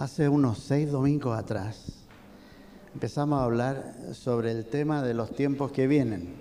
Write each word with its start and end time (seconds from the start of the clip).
hace 0.00 0.30
unos 0.30 0.58
seis 0.60 0.90
domingos 0.90 1.38
atrás 1.38 1.92
empezamos 2.94 3.38
a 3.38 3.44
hablar 3.44 3.94
sobre 4.14 4.50
el 4.50 4.64
tema 4.64 5.02
de 5.02 5.12
los 5.12 5.30
tiempos 5.36 5.72
que 5.72 5.86
vienen. 5.86 6.34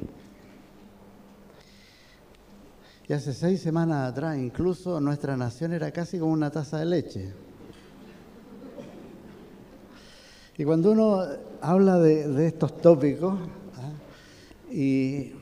Y 3.09 3.11
hace 3.11 3.33
seis 3.33 3.59
semanas 3.61 4.09
atrás 4.09 4.37
incluso 4.37 5.01
nuestra 5.01 5.35
nación 5.35 5.73
era 5.73 5.91
casi 5.91 6.19
como 6.19 6.31
una 6.31 6.49
taza 6.49 6.77
de 6.77 6.85
leche. 6.85 7.33
Y 10.57 10.63
cuando 10.63 10.91
uno 10.91 11.21
habla 11.59 11.99
de, 11.99 12.47
estos 12.47 12.77
tópicos 12.77 13.37
¿ah? 13.75 14.71
y 14.71 15.33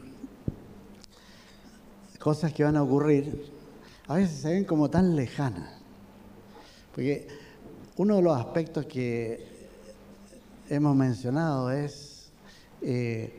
cosas 2.20 2.52
que 2.52 2.64
van 2.64 2.78
a 2.78 2.84
ocurrir, 2.84 3.52
a 4.08 4.16
veces 4.16 4.40
se 4.40 4.50
ven 4.50 4.66
como 4.66 4.90
tan 4.90 5.16
lejanas. 5.16 5.70
Porque 6.96 7.47
uno 7.98 8.18
de 8.18 8.22
los 8.22 8.38
aspectos 8.38 8.86
que 8.86 9.44
hemos 10.70 10.96
mencionado 10.96 11.72
es 11.72 12.30
eh, 12.82 13.34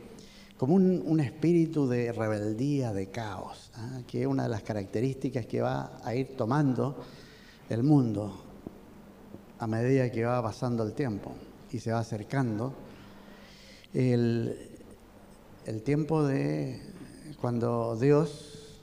como 0.57 0.75
un, 0.75 1.19
espíritu 1.21 1.87
de 1.87 2.11
rebeldía, 2.11 2.91
de 2.91 3.07
caos, 3.07 3.71
¿ah? 3.75 4.01
que 4.05 4.21
es 4.21 4.27
una 4.27 4.43
de 4.43 4.49
las 4.49 4.61
características 4.61 5.45
que 5.45 5.61
va 5.61 6.01
a 6.03 6.13
ir 6.13 6.35
tomando 6.35 6.97
el 7.69 7.83
mundo 7.83 8.43
a 9.59 9.67
medida 9.67 10.11
que 10.11 10.25
va 10.25 10.43
pasando 10.43 10.83
el 10.83 10.91
tiempo 10.91 11.31
y 11.71 11.79
se 11.79 11.93
va 11.93 11.99
acercando 11.99 12.73
el, 13.93 14.57
el 15.65 15.81
tiempo 15.83 16.25
de 16.25 16.81
cuando 17.39 17.95
Dios 17.95 18.81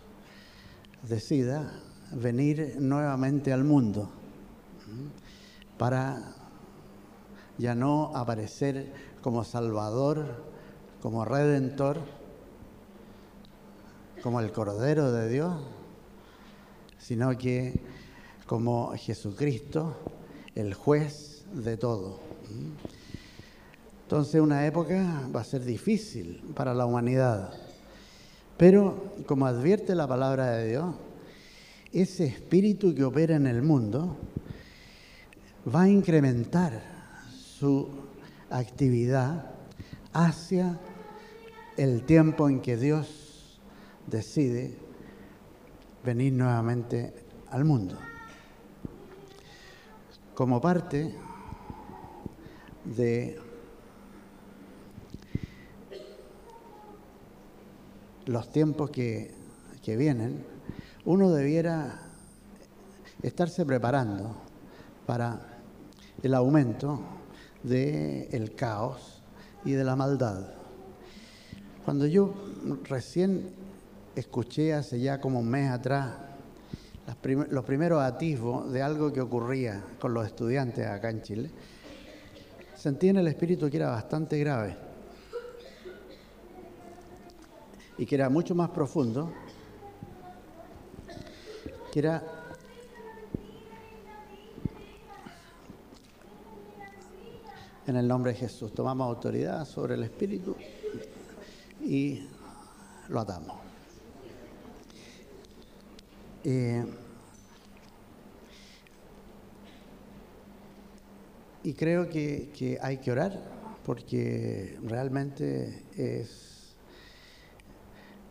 decida 1.07 1.71
venir 2.13 2.77
nuevamente 2.79 3.53
al 3.53 3.65
mundo 3.65 4.11
para 5.79 6.35
ya 7.59 7.75
no 7.75 8.13
aparecer 8.15 8.93
como 9.23 9.45
Salvador, 9.45 10.45
como 11.01 11.25
Redentor, 11.25 12.01
como 14.23 14.41
el 14.41 14.53
Cordero 14.53 15.13
de 15.13 15.29
Dios, 15.29 15.55
sino 16.99 17.37
que 17.37 17.81
como 18.47 18.93
Jesucristo, 18.97 19.97
el 20.55 20.75
juez 20.75 21.45
de 21.53 21.77
todo. 21.77 22.21
Entonces 24.03 24.41
una 24.41 24.67
época 24.67 25.29
va 25.35 25.41
a 25.41 25.45
ser 25.45 25.65
difícil 25.65 26.43
para 26.55 26.75
la 26.75 26.87
humanidad, 26.87 27.53
pero 28.57 29.13
como 29.27 29.47
advierte 29.47 29.95
la 29.95 30.07
palabra 30.07 30.53
de 30.53 30.69
Dios, 30.69 30.95
ese 31.93 32.27
espíritu 32.27 32.95
que 32.95 33.05
opera 33.05 33.37
en 33.37 33.47
el 33.47 33.63
mundo 33.63 34.17
va 35.67 35.83
a 35.83 35.89
incrementar 35.89 36.81
su 37.59 37.89
actividad 38.51 39.51
hacia 40.13 40.79
el 41.77 42.05
tiempo 42.05 42.49
en 42.49 42.61
que 42.61 42.77
Dios 42.77 43.61
decide 44.07 44.79
venir 46.05 46.33
nuevamente 46.33 47.15
al 47.51 47.65
mundo. 47.65 47.99
Como 50.35 50.61
parte 50.61 51.15
de 52.85 53.41
los 58.27 58.53
tiempos 58.53 58.91
que, 58.91 59.35
que 59.83 59.97
vienen, 59.97 60.45
uno 61.05 61.31
debiera 61.31 62.03
estarse 63.23 63.65
preparando 63.65 64.37
para 65.07 65.56
el 66.23 66.35
aumento 66.35 67.01
del 67.63 68.55
caos 68.55 69.23
y 69.65 69.73
de 69.73 69.85
la 69.85 69.97
maldad. 69.97 70.55
Cuando 71.85 72.07
yo 72.07 72.35
recién 72.85 73.51
escuché 74.15 74.73
hace 74.73 75.01
ya 75.01 75.21
como 75.21 75.41
un 75.41 75.49
mes 75.49 75.71
atrás 75.71 76.15
los 77.51 77.65
primeros 77.65 78.03
atisbos 78.03 78.73
de 78.73 78.83
algo 78.83 79.13
que 79.13 79.21
ocurría 79.21 79.83
con 80.01 80.13
los 80.13 80.27
estudiantes 80.27 80.87
acá 80.87 81.11
en 81.11 81.23
Chile, 81.23 81.51
sentí 82.75 83.09
en 83.09 83.19
el 83.19 83.29
espíritu 83.29 83.71
que 83.71 83.77
era 83.77 83.91
bastante 83.91 84.39
grave 84.39 84.77
y 87.99 88.07
que 88.07 88.15
era 88.15 88.29
mucho 88.29 88.55
más 88.55 88.71
profundo, 88.71 89.33
que 91.93 91.99
era 92.01 92.36
en 97.87 97.97
el 97.97 98.07
nombre 98.09 98.33
de 98.33 98.39
Jesús. 98.39 98.73
Tomamos 98.75 99.07
autoridad 99.09 99.65
sobre 99.65 99.95
el 99.95 100.03
espíritu 100.03 100.57
y 101.83 102.27
lo 103.09 103.21
atamos. 103.21 103.57
Eh, 106.45 106.85
Y 111.67 111.75
creo 111.75 112.09
que, 112.09 112.79
hay 112.81 112.99
que 112.99 113.11
orar 113.11 113.43
porque 113.85 114.79
realmente 114.85 115.83
es, 115.97 116.77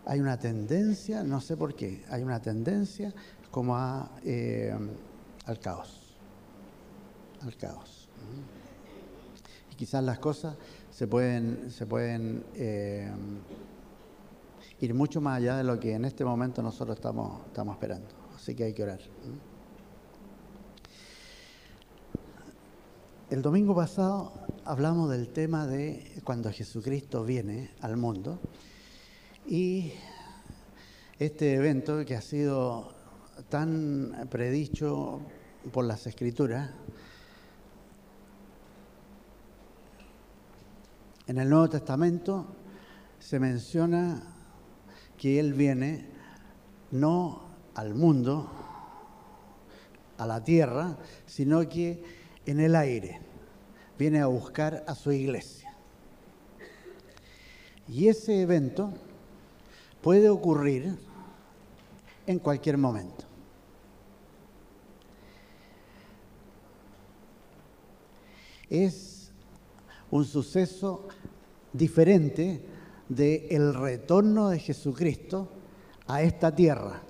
hay 0.06 0.22
una 0.22 0.40
tendencia, 0.40 1.22
no 1.22 1.42
sé 1.42 1.58
por 1.58 1.76
qué, 1.76 2.06
hay 2.10 2.24
una 2.24 2.42
tendencia 2.42 3.14
como 3.52 3.76
a, 3.76 4.10
eh, 4.24 4.74
al 5.48 5.60
caos, 5.60 6.16
al 7.42 7.58
caos. 7.58 8.08
Y 9.76 9.78
quizás 9.78 10.04
las 10.04 10.20
cosas 10.20 10.56
se 10.90 11.06
pueden, 11.08 11.70
se 11.70 11.86
pueden 11.86 12.46
eh, 12.56 13.12
ir 14.80 14.94
mucho 14.94 15.20
más 15.20 15.38
allá 15.38 15.58
de 15.58 15.66
lo 15.66 15.78
que 15.80 15.94
en 15.94 16.06
este 16.06 16.24
momento 16.24 16.62
nosotros 16.62 16.96
estamos, 16.96 17.46
estamos 17.48 17.76
esperando. 17.76 18.08
Así 18.34 18.56
que 18.56 18.64
hay 18.64 18.74
que 18.74 18.84
orar. 18.84 19.00
El 23.30 23.42
domingo 23.42 23.76
pasado 23.76 24.32
hablamos 24.64 25.10
del 25.10 25.30
tema 25.30 25.68
de 25.68 26.22
cuando 26.24 26.52
Jesucristo 26.52 27.26
viene 27.26 27.72
al 27.82 27.98
mundo 27.98 28.40
y 29.46 29.92
este 31.20 31.56
evento 31.56 32.06
que 32.06 32.16
ha 32.16 32.22
sido 32.22 32.94
tan 33.50 34.28
predicho 34.30 35.22
por 35.72 35.86
las 35.86 36.06
escrituras, 36.08 36.72
en 41.28 41.38
el 41.38 41.50
Nuevo 41.50 41.70
Testamento 41.70 42.56
se 43.20 43.40
menciona 43.40 44.22
que 45.18 45.40
Él 45.40 45.54
viene 45.54 46.10
no 46.92 47.44
al 47.74 47.96
mundo, 47.96 48.52
a 50.18 50.26
la 50.28 50.44
tierra, 50.44 50.98
sino 51.26 51.68
que 51.68 52.04
en 52.46 52.60
el 52.60 52.76
aire, 52.76 53.20
viene 53.98 54.20
a 54.20 54.28
buscar 54.28 54.84
a 54.88 54.96
su 54.96 55.12
iglesia. 55.12 55.74
Y 57.88 58.08
ese 58.08 58.42
evento 58.42 58.94
puede 60.02 60.30
ocurrir 60.30 60.98
en 62.28 62.40
cualquier 62.40 62.78
momento. 62.78 63.26
Es 68.70 69.15
un 70.16 70.26
suceso 70.26 71.08
diferente 71.74 72.62
del 73.10 73.48
el 73.50 73.74
retorno 73.74 74.50
de 74.50 74.60
Jesucristo 74.60 75.50
a 76.08 76.22
esta 76.22 76.56
tierra. 76.56 77.02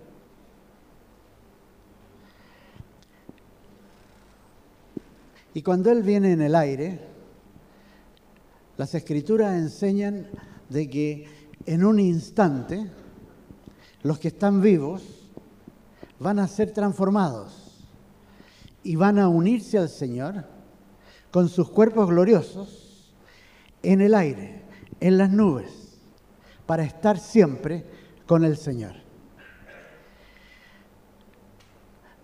Y 5.54 5.62
cuando 5.62 5.92
Él 5.92 6.04
viene 6.04 6.34
en 6.34 6.42
el 6.42 6.56
aire, 6.56 7.00
las 8.75 8.94
escrituras 8.96 9.56
enseñan 9.56 10.28
de 10.69 10.90
que 10.90 11.28
en 11.66 11.86
un 11.86 12.00
instante 12.00 12.90
los 14.04 14.19
que 14.19 14.30
están 14.30 14.62
vivos 14.62 15.04
van 16.19 16.40
a 16.40 16.48
ser 16.48 16.72
transformados 16.72 17.86
y 18.84 18.96
van 18.96 19.19
a 19.19 19.30
unirse 19.30 19.78
al 19.78 19.90
Señor 19.90 20.46
con 21.31 21.48
sus 21.50 21.69
cuerpos 21.69 22.10
gloriosos 22.10 22.85
en 23.92 24.02
el 24.02 24.14
aire, 24.14 24.62
en 25.00 25.18
las 25.18 25.30
nubes, 25.30 25.98
para 26.66 26.84
estar 26.84 27.20
siempre 27.20 27.86
con 28.26 28.44
el 28.44 28.58
Señor. 28.58 28.96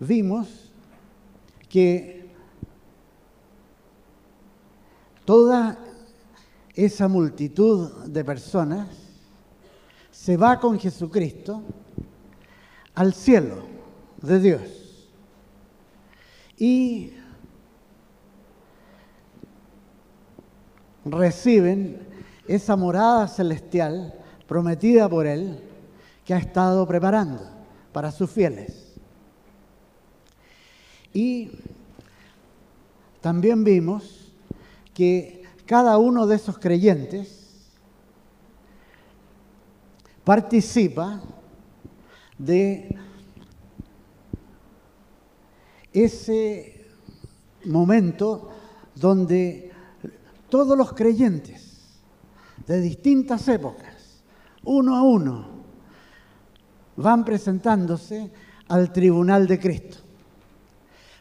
Vimos 0.00 0.72
que 1.68 2.28
toda 5.24 5.78
esa 6.74 7.06
multitud 7.06 8.06
de 8.06 8.24
personas 8.24 8.88
se 10.10 10.36
va 10.36 10.58
con 10.58 10.78
Jesucristo 10.78 11.62
al 12.94 13.14
cielo 13.14 13.62
de 14.20 14.40
Dios. 14.40 15.10
Y 16.56 17.12
reciben 21.04 22.06
esa 22.46 22.76
morada 22.76 23.28
celestial 23.28 24.14
prometida 24.46 25.08
por 25.08 25.26
Él 25.26 25.60
que 26.24 26.34
ha 26.34 26.38
estado 26.38 26.86
preparando 26.86 27.40
para 27.92 28.10
sus 28.10 28.30
fieles. 28.30 28.94
Y 31.12 31.50
también 33.20 33.64
vimos 33.64 34.32
que 34.94 35.42
cada 35.66 35.98
uno 35.98 36.26
de 36.26 36.36
esos 36.36 36.58
creyentes 36.58 37.70
participa 40.24 41.20
de 42.38 42.96
ese 45.92 46.86
momento 47.64 48.50
donde 48.94 49.71
todos 50.52 50.76
los 50.76 50.92
creyentes 50.92 51.94
de 52.66 52.78
distintas 52.82 53.48
épocas, 53.48 54.22
uno 54.64 54.94
a 54.94 55.02
uno, 55.02 55.46
van 56.94 57.24
presentándose 57.24 58.30
al 58.68 58.92
tribunal 58.92 59.46
de 59.46 59.58
Cristo, 59.58 59.96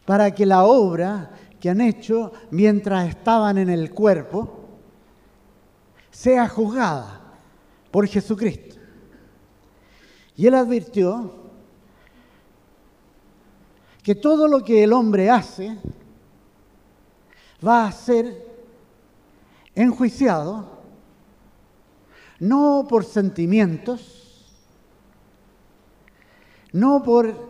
para 0.04 0.36
que 0.36 0.46
la 0.46 0.66
obra 0.66 1.32
que 1.62 1.70
han 1.70 1.80
hecho 1.80 2.34
mientras 2.50 3.08
estaban 3.08 3.58
en 3.58 3.70
el 3.70 3.92
cuerpo 3.92 4.66
sea 6.10 6.50
juzgada 6.50 7.22
por 7.90 8.06
Jesucristo. 8.08 8.76
Y 10.36 10.46
él 10.46 10.56
advirtió 10.56 11.36
que 14.04 14.16
todo 14.16 14.50
lo 14.50 14.62
que 14.62 14.84
el 14.84 14.92
hombre 14.92 15.30
hace 15.30 15.78
va 17.66 17.86
a 17.86 17.92
ser 17.94 18.51
enjuiciado 19.76 20.82
no 22.42 22.88
por 22.90 23.06
sentimientos, 23.06 24.48
no 26.72 27.04
por 27.04 27.50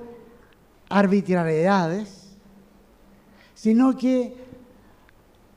arbitrariedades, 0.90 2.36
sino 3.54 3.96
que 3.96 4.36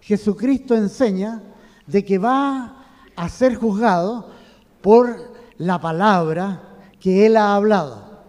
Jesucristo 0.01 0.77
enseña 0.77 1.43
de 1.87 2.05
que 2.05 2.19
va 2.19 2.85
a 3.17 3.29
ser 3.29 3.57
juzgado 3.57 4.31
por 4.81 5.35
la 5.59 5.81
palabra 5.81 6.63
que 7.01 7.27
Él 7.27 7.37
ha 7.37 7.57
hablado, 7.57 8.23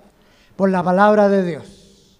por 0.56 0.72
la 0.72 0.82
palabra 0.82 1.30
de 1.30 1.46
Dios. 1.46 2.20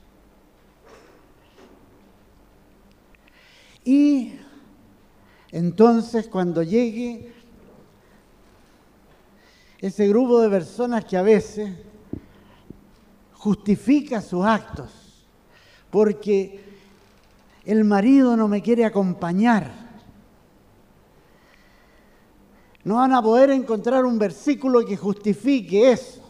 Y 3.84 4.40
entonces 5.56 6.28
cuando 6.28 6.64
llegue 6.64 7.32
ese 9.80 10.06
grupo 10.10 10.42
de 10.42 10.50
personas 10.50 11.06
que 11.06 11.16
a 11.16 11.22
veces 11.22 11.72
justifica 13.32 14.22
sus 14.22 14.44
actos, 14.44 14.92
porque 15.90 16.62
el 17.64 17.86
marido 17.86 18.36
no 18.36 18.50
me 18.50 18.62
quiere 18.62 18.84
acompañar. 18.84 19.72
No 22.84 22.96
van 22.96 23.14
a 23.14 23.22
poder 23.22 23.50
encontrar 23.52 24.04
un 24.04 24.20
versículo 24.20 24.86
que 24.86 24.98
justifique 24.98 25.90
eso. 25.90 26.22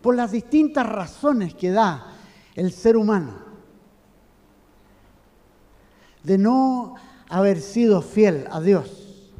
Por 0.00 0.14
las 0.14 0.30
distintas 0.30 0.86
razones 0.86 1.52
que 1.52 1.72
da 1.72 2.14
el 2.54 2.70
ser 2.70 2.96
humano 2.96 3.51
de 6.22 6.38
no 6.38 6.94
haber 7.28 7.60
sido 7.60 8.02
fiel 8.02 8.46
a 8.50 8.60
Dios. 8.60 9.30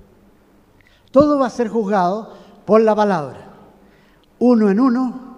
Todo 1.11 1.39
va 1.39 1.47
a 1.47 1.51
ser 1.51 1.69
juzgado 1.69 2.35
por 2.65 2.81
la 2.81 2.95
palabra, 2.95 3.51
uno 4.39 4.71
en 4.71 4.81
uno, 4.81 5.37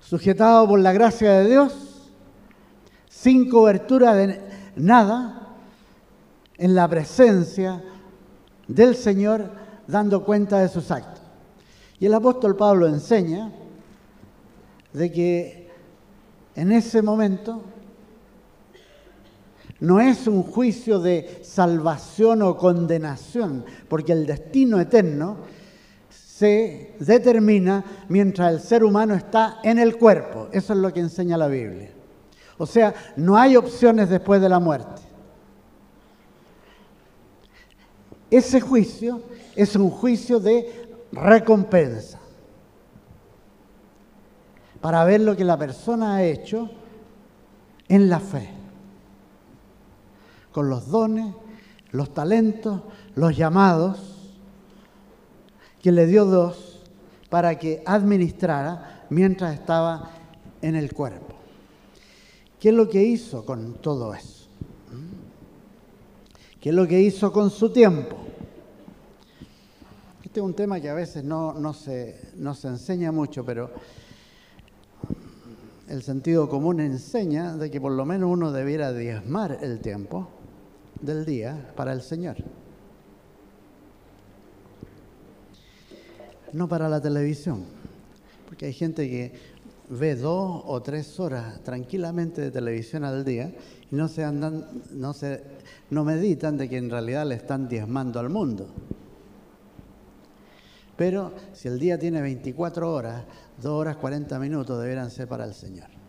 sujetado 0.00 0.68
por 0.68 0.78
la 0.80 0.92
gracia 0.92 1.32
de 1.32 1.48
Dios 1.48 1.94
sin 3.08 3.48
cobertura 3.48 4.14
de 4.14 4.38
nada, 4.76 5.40
en 6.58 6.74
la 6.74 6.86
presencia 6.86 7.82
del 8.68 8.94
Señor, 8.94 9.50
dando 9.86 10.24
cuenta 10.24 10.58
de 10.58 10.68
sus 10.68 10.90
actos. 10.90 11.22
Y 11.98 12.06
el 12.06 12.14
apóstol 12.14 12.54
Pablo 12.54 12.86
enseña 12.86 13.50
de 14.92 15.10
que 15.10 15.70
en 16.54 16.70
ese 16.70 17.02
momento 17.02 17.62
no 19.80 20.00
es 20.00 20.26
un 20.26 20.42
juicio 20.42 20.98
de 20.98 21.40
salvación 21.42 22.42
o 22.42 22.56
condenación, 22.56 23.64
porque 23.88 24.12
el 24.12 24.26
destino 24.26 24.80
eterno 24.80 25.38
se 26.08 26.94
determina 26.98 27.84
mientras 28.08 28.52
el 28.52 28.60
ser 28.60 28.84
humano 28.84 29.14
está 29.14 29.60
en 29.62 29.78
el 29.78 29.96
cuerpo. 29.96 30.48
Eso 30.52 30.72
es 30.72 30.78
lo 30.78 30.92
que 30.92 31.00
enseña 31.00 31.36
la 31.36 31.48
Biblia. 31.48 31.90
O 32.58 32.66
sea, 32.66 32.94
no 33.16 33.36
hay 33.36 33.56
opciones 33.56 34.08
después 34.08 34.40
de 34.40 34.48
la 34.48 34.60
muerte. 34.60 35.02
Ese 38.30 38.60
juicio 38.60 39.22
es 39.54 39.76
un 39.76 39.90
juicio 39.90 40.40
de 40.40 40.88
recompensa 41.12 42.18
para 44.80 45.04
ver 45.04 45.20
lo 45.20 45.36
que 45.36 45.44
la 45.44 45.56
persona 45.56 46.16
ha 46.16 46.24
hecho 46.24 46.70
en 47.88 48.08
la 48.08 48.20
fe, 48.20 48.50
con 50.54 50.70
los 50.70 50.88
dones, 50.88 51.34
los 51.90 52.14
talentos, 52.14 52.82
los 53.16 53.36
llamados 53.36 53.98
que 55.82 55.90
le 55.90 56.06
dio 56.06 56.24
Dios 56.30 56.80
para 57.28 57.58
que 57.58 57.82
administrara 57.84 59.04
mientras 59.10 59.52
estaba 59.52 60.12
en 60.62 60.76
el 60.76 60.92
cuerpo. 60.92 61.34
¿Qué 62.60 62.68
es 62.68 62.74
lo 62.74 62.88
que 62.88 63.02
hizo 63.02 63.44
con 63.44 63.74
todo 63.74 64.14
eso? 64.14 64.46
¿Qué 66.60 66.68
es 66.68 66.74
lo 66.74 66.86
que 66.86 67.00
hizo 67.00 67.32
con 67.32 67.50
su 67.50 67.70
tiempo? 67.70 68.16
Este 70.22 70.38
es 70.38 70.46
un 70.46 70.54
tema 70.54 70.80
que 70.80 70.88
a 70.88 70.94
veces 70.94 71.24
no, 71.24 71.74
se, 71.74 72.30
no 72.36 72.54
se 72.54 72.68
enseña 72.68 73.10
mucho, 73.10 73.44
pero 73.44 73.72
el 75.88 76.04
sentido 76.04 76.48
común 76.48 76.78
enseña 76.78 77.56
de 77.56 77.72
que 77.72 77.80
por 77.80 77.92
lo 77.92 78.04
menos 78.04 78.30
uno 78.30 78.52
debiera 78.52 78.92
diezmar 78.92 79.58
el 79.60 79.80
tiempo 79.80 80.28
del 81.04 81.24
día 81.24 81.72
para 81.76 81.92
el 81.92 82.02
Señor. 82.02 82.36
No 86.52 86.68
para 86.68 86.88
la 86.88 87.00
televisión, 87.00 87.64
porque 88.46 88.66
hay 88.66 88.72
gente 88.72 89.08
que 89.08 89.32
ve 89.88 90.14
dos 90.14 90.62
o 90.64 90.82
tres 90.82 91.18
horas 91.20 91.62
tranquilamente 91.62 92.40
de 92.40 92.50
televisión 92.50 93.04
al 93.04 93.24
día 93.24 93.52
y 93.90 93.94
no 93.96 94.08
se 94.08 94.24
andan, 94.24 94.66
no 94.92 95.12
se, 95.12 95.42
no 95.90 96.04
meditan 96.04 96.56
de 96.56 96.68
que 96.68 96.78
en 96.78 96.90
realidad 96.90 97.26
le 97.26 97.34
están 97.34 97.68
diezmando 97.68 98.20
al 98.20 98.30
mundo. 98.30 98.68
Pero 100.96 101.32
si 101.52 101.68
el 101.68 101.78
día 101.78 101.98
tiene 101.98 102.22
24 102.22 102.92
horas, 102.92 103.24
2 103.60 103.72
horas 103.72 103.96
40 103.96 104.38
minutos 104.38 104.80
deberán 104.80 105.10
ser 105.10 105.26
para 105.26 105.44
el 105.44 105.54
Señor. 105.54 106.03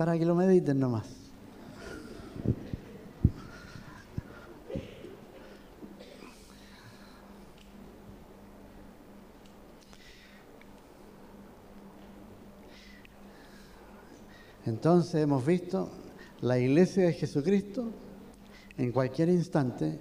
Para 0.00 0.18
que 0.18 0.24
lo 0.24 0.34
mediten 0.34 0.80
nomás. 0.80 1.04
Entonces 14.64 15.16
hemos 15.16 15.44
visto 15.44 15.90
la 16.40 16.58
iglesia 16.58 17.04
de 17.04 17.12
Jesucristo 17.12 17.90
en 18.78 18.92
cualquier 18.92 19.28
instante, 19.28 20.00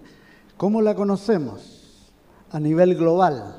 ¿cómo 0.55 0.81
la 0.81 0.95
conocemos 0.95 2.09
a 2.51 2.59
nivel 2.61 2.95
global? 2.95 3.53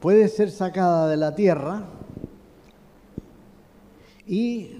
Puede 0.00 0.28
ser 0.28 0.50
sacada 0.50 1.06
de 1.06 1.18
la 1.18 1.34
tierra 1.34 2.05
y 4.26 4.78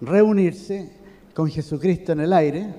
reunirse 0.00 0.92
con 1.34 1.48
Jesucristo 1.48 2.12
en 2.12 2.20
el 2.20 2.32
aire 2.32 2.74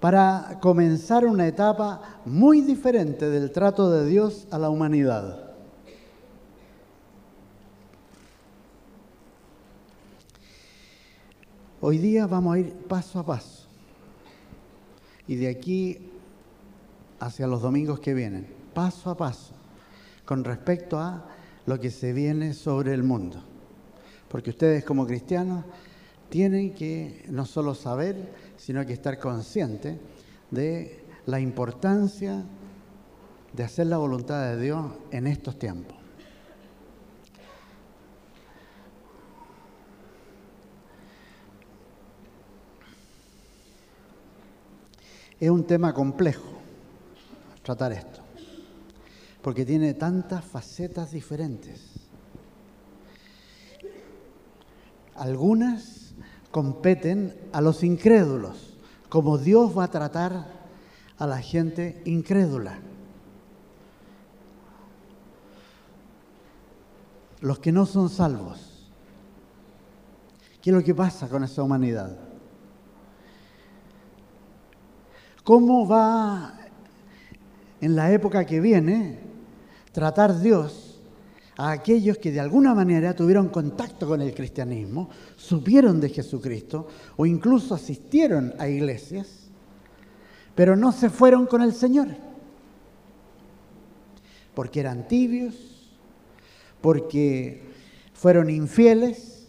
para 0.00 0.58
comenzar 0.60 1.24
una 1.24 1.46
etapa 1.46 2.20
muy 2.24 2.60
diferente 2.60 3.28
del 3.28 3.50
trato 3.50 3.90
de 3.90 4.06
Dios 4.06 4.46
a 4.50 4.58
la 4.58 4.68
humanidad. 4.68 5.46
Hoy 11.80 11.98
día 11.98 12.26
vamos 12.26 12.54
a 12.54 12.58
ir 12.58 12.72
paso 12.72 13.18
a 13.18 13.26
paso. 13.26 13.68
Y 15.28 15.36
de 15.36 15.48
aquí 15.48 16.10
hacia 17.18 17.46
los 17.46 17.62
domingos 17.62 18.00
que 18.00 18.14
vienen, 18.14 18.46
paso 18.74 19.10
a 19.10 19.16
paso, 19.16 19.54
con 20.26 20.44
respecto 20.44 20.98
a 20.98 21.24
lo 21.64 21.80
que 21.80 21.90
se 21.90 22.12
viene 22.12 22.52
sobre 22.52 22.92
el 22.92 23.02
mundo. 23.02 23.42
Porque 24.28 24.50
ustedes 24.50 24.84
como 24.84 25.06
cristianos 25.06 25.64
tienen 26.28 26.74
que 26.74 27.24
no 27.30 27.46
solo 27.46 27.74
saber, 27.74 28.34
sino 28.58 28.84
que 28.84 28.92
estar 28.92 29.18
conscientes 29.18 29.96
de 30.50 31.04
la 31.26 31.40
importancia 31.40 32.44
de 33.52 33.64
hacer 33.64 33.86
la 33.86 33.96
voluntad 33.96 34.50
de 34.50 34.60
Dios 34.60 34.92
en 35.10 35.26
estos 35.26 35.58
tiempos. 35.58 35.96
Es 45.38 45.50
un 45.50 45.64
tema 45.64 45.92
complejo 45.92 46.48
tratar 47.62 47.92
esto, 47.92 48.22
porque 49.46 49.64
tiene 49.64 49.94
tantas 49.94 50.44
facetas 50.44 51.12
diferentes. 51.12 51.80
Algunas 55.14 56.16
competen 56.50 57.32
a 57.52 57.60
los 57.60 57.84
incrédulos, 57.84 58.76
como 59.08 59.38
Dios 59.38 59.78
va 59.78 59.84
a 59.84 59.90
tratar 59.92 60.48
a 61.16 61.26
la 61.28 61.38
gente 61.38 62.02
incrédula. 62.06 62.80
Los 67.40 67.60
que 67.60 67.70
no 67.70 67.86
son 67.86 68.08
salvos. 68.08 68.90
¿Qué 70.60 70.70
es 70.70 70.76
lo 70.76 70.82
que 70.82 70.92
pasa 70.92 71.28
con 71.28 71.44
esa 71.44 71.62
humanidad? 71.62 72.18
¿Cómo 75.44 75.86
va 75.86 76.58
en 77.80 77.94
la 77.94 78.10
época 78.10 78.44
que 78.44 78.58
viene 78.58 79.25
tratar 79.96 80.38
Dios 80.38 81.00
a 81.56 81.70
aquellos 81.70 82.18
que 82.18 82.30
de 82.30 82.38
alguna 82.38 82.74
manera 82.74 83.16
tuvieron 83.16 83.48
contacto 83.48 84.06
con 84.06 84.20
el 84.20 84.34
cristianismo, 84.34 85.08
supieron 85.36 86.02
de 86.02 86.10
Jesucristo 86.10 86.86
o 87.16 87.24
incluso 87.24 87.74
asistieron 87.74 88.52
a 88.58 88.68
iglesias, 88.68 89.48
pero 90.54 90.76
no 90.76 90.92
se 90.92 91.08
fueron 91.08 91.46
con 91.46 91.62
el 91.62 91.72
Señor? 91.72 92.08
Porque 94.54 94.80
eran 94.80 95.08
tibios, 95.08 95.54
porque 96.82 97.62
fueron 98.12 98.50
infieles, 98.50 99.46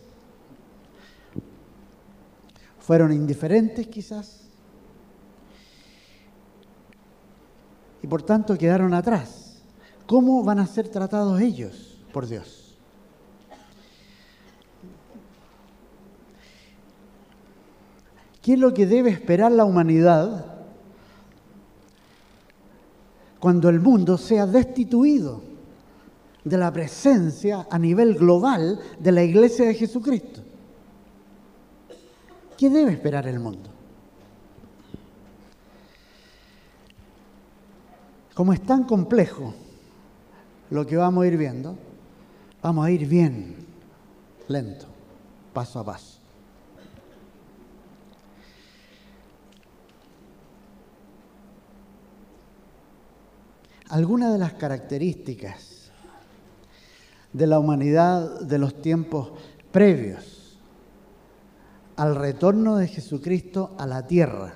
fueron 2.79 3.11
indiferentes 3.11 3.85
quizás 3.87 4.47
y 8.01 8.07
por 8.07 8.21
tanto 8.21 8.57
quedaron 8.57 8.93
atrás. 8.93 9.46
¿Cómo 10.07 10.41
van 10.41 10.59
a 10.59 10.65
ser 10.65 10.87
tratados 10.87 11.41
ellos 11.41 11.99
por 12.13 12.25
Dios? 12.25 12.77
¿Qué 18.41 18.53
es 18.53 18.59
lo 18.59 18.73
que 18.73 18.85
debe 18.85 19.09
esperar 19.09 19.51
la 19.51 19.65
humanidad 19.65 20.45
cuando 23.39 23.67
el 23.67 23.81
mundo 23.81 24.17
sea 24.17 24.45
destituido 24.45 25.41
de 26.45 26.57
la 26.57 26.71
presencia 26.71 27.67
a 27.69 27.77
nivel 27.77 28.15
global 28.15 28.79
de 28.97 29.11
la 29.11 29.23
iglesia 29.23 29.65
de 29.65 29.73
Jesucristo? 29.73 30.41
¿Qué 32.57 32.69
debe 32.69 32.93
esperar 32.93 33.27
el 33.27 33.41
mundo? 33.41 33.69
Como 38.33 38.53
es 38.53 38.61
tan 38.61 38.85
complejo 38.85 39.66
lo 40.69 40.85
que 40.85 40.97
vamos 40.97 41.23
a 41.23 41.27
ir 41.27 41.37
viendo, 41.37 41.77
vamos 42.61 42.85
a 42.85 42.91
ir 42.91 43.07
bien, 43.07 43.55
lento, 44.47 44.85
paso 45.53 45.79
a 45.79 45.85
paso. 45.85 46.17
Algunas 53.89 54.33
de 54.33 54.39
las 54.39 54.53
características 54.53 55.91
de 57.31 57.47
la 57.47 57.59
humanidad 57.59 58.41
de 58.41 58.57
los 58.57 58.81
tiempos 58.81 59.31
previos 59.71 60.57
al 61.95 62.15
retorno 62.15 62.77
de 62.77 62.87
Jesucristo 62.87 63.75
a 63.77 63.85
la 63.85 64.05
tierra 64.05 64.53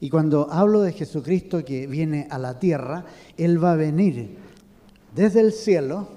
y 0.00 0.08
cuando 0.08 0.50
hablo 0.50 0.80
de 0.80 0.92
Jesucristo 0.92 1.64
que 1.64 1.86
viene 1.86 2.26
a 2.30 2.38
la 2.38 2.58
tierra, 2.58 3.04
Él 3.36 3.62
va 3.62 3.72
a 3.72 3.76
venir 3.76 4.38
desde 5.14 5.40
el 5.40 5.52
cielo 5.52 6.08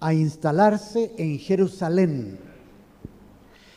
a 0.00 0.14
instalarse 0.14 1.14
en 1.16 1.38
Jerusalén 1.38 2.38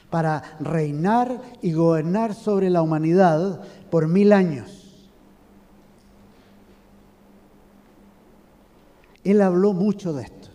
para 0.09 0.57
reinar 0.59 1.41
y 1.61 1.73
gobernar 1.73 2.33
sobre 2.33 2.69
la 2.69 2.81
humanidad 2.81 3.61
por 3.89 4.07
mil 4.07 4.33
años. 4.33 5.09
Él 9.23 9.41
habló 9.41 9.73
mucho 9.73 10.13
de 10.13 10.23
esto. 10.23 10.49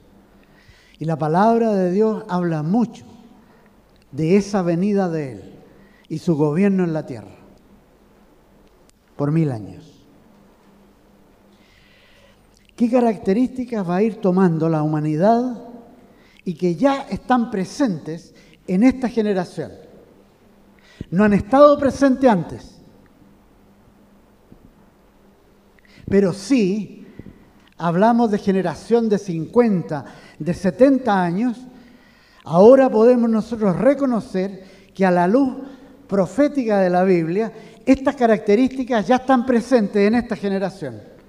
Y 0.99 1.05
la 1.05 1.19
palabra 1.19 1.73
de 1.73 1.91
Dios 1.91 2.25
habla 2.29 2.63
mucho 2.63 3.05
de 4.13 4.37
esa 4.37 4.63
venida 4.63 5.09
de 5.09 5.33
Él 5.33 5.55
y 6.09 6.19
su 6.19 6.37
gobierno 6.37 6.85
en 6.85 6.93
la 6.93 7.07
tierra 7.07 7.37
por 9.17 9.33
mil 9.33 9.51
años. 9.51 9.90
¿Qué 12.81 12.91
características 12.91 13.87
va 13.87 13.97
a 13.97 14.03
ir 14.03 14.23
tomando 14.23 14.67
la 14.67 14.83
humanidad 14.83 15.65
y 16.47 16.55
que 16.55 16.77
ya 16.77 17.03
están 17.11 17.51
presentes 17.51 18.35
en 18.67 18.85
esta 18.85 19.07
generación? 19.07 19.71
No 21.11 21.25
han 21.25 21.35
estado 21.35 21.79
presentes 21.79 22.31
antes, 22.31 22.81
pero 26.09 26.33
sí 26.33 27.07
hablamos 27.77 28.31
de 28.31 28.39
generación 28.39 29.11
de 29.11 29.19
50, 29.19 30.05
de 30.39 30.55
70 30.55 31.23
años, 31.23 31.59
ahora 32.45 32.89
podemos 32.89 33.29
nosotros 33.29 33.77
reconocer 33.77 34.65
que 34.95 35.05
a 35.05 35.11
la 35.11 35.29
luz 35.29 35.55
profética 36.09 36.79
de 36.79 36.89
la 36.89 37.05
Biblia, 37.05 37.53
estas 37.85 38.17
características 38.17 39.07
ya 39.07 39.17
están 39.17 39.45
presentes 39.45 40.09
en 40.09 40.15
esta 40.15 40.35
generación. 40.35 41.20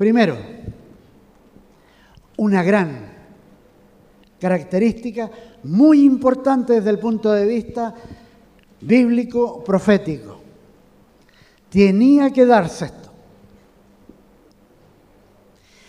Primero, 0.00 0.34
una 2.38 2.62
gran 2.62 3.12
característica 4.40 5.30
muy 5.64 6.06
importante 6.06 6.72
desde 6.72 6.88
el 6.88 6.98
punto 6.98 7.30
de 7.30 7.44
vista 7.44 7.94
bíblico 8.80 9.62
profético. 9.62 10.40
Tenía 11.68 12.30
que 12.30 12.46
darse 12.46 12.86
esto. 12.86 13.10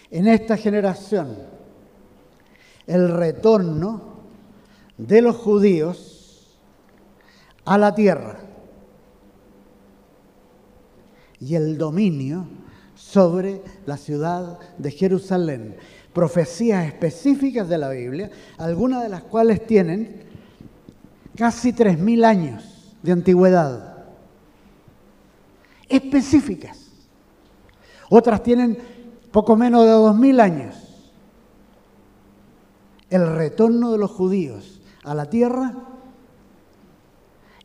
En 0.10 0.28
esta 0.28 0.58
generación, 0.58 1.38
el 2.88 3.08
retorno 3.08 4.02
de 4.98 5.22
los 5.22 5.38
judíos 5.38 6.60
a 7.64 7.78
la 7.78 7.96
tierra 7.96 8.40
y 11.40 11.56
el 11.56 11.78
dominio 11.78 12.60
sobre 13.12 13.62
la 13.86 13.98
ciudad 13.98 14.58
de 14.78 14.90
Jerusalén. 14.90 15.76
Profecías 16.14 16.86
específicas 16.86 17.68
de 17.68 17.78
la 17.78 17.90
Biblia, 17.90 18.32
algunas 18.58 19.04
de 19.04 19.10
las 19.10 19.24
cuales 19.24 19.68
tienen 19.68 20.24
casi 21.36 21.74
3.000 21.74 22.24
años 22.24 22.96
de 23.04 23.12
antigüedad. 23.12 24.06
Específicas. 25.90 26.88
Otras 28.10 28.44
tienen 28.44 28.78
poco 29.30 29.58
menos 29.58 29.84
de 29.84 29.92
2.000 29.92 30.40
años. 30.40 30.76
El 33.10 33.36
retorno 33.36 33.92
de 33.92 33.98
los 33.98 34.12
judíos 34.12 34.80
a 35.04 35.14
la 35.14 35.30
tierra 35.30 35.76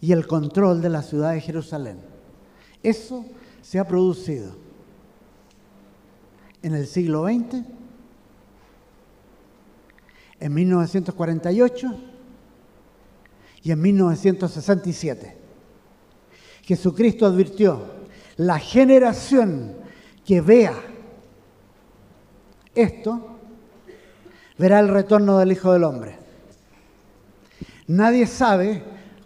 y 0.01 0.11
el 0.11 0.27
control 0.27 0.83
de 0.83 0.89
la 0.89 1.03
ciudad 1.03 1.35
de 1.35 1.41
Jerusalén. 1.41 2.01
Eso 2.83 3.25
se 3.63 3.79
ha 3.79 3.87
producido 3.87 4.66
en 6.67 6.75
el 6.75 6.89
siglo 6.89 7.27
XX, 7.27 7.63
en 10.41 10.53
1948 10.53 11.97
y 13.63 13.71
en 13.71 13.81
1967. 13.81 15.37
Jesucristo 16.63 17.25
advirtió, 17.25 17.87
la 18.37 18.59
generación 18.59 19.77
que 20.25 20.41
vea 20.41 20.75
esto, 22.75 23.39
verá 24.59 24.81
el 24.81 24.89
retorno 24.89 25.39
del 25.39 25.53
Hijo 25.53 25.73
del 25.73 25.85
Hombre. 25.85 26.19
Nadie 27.87 28.27
sabe 28.27 28.83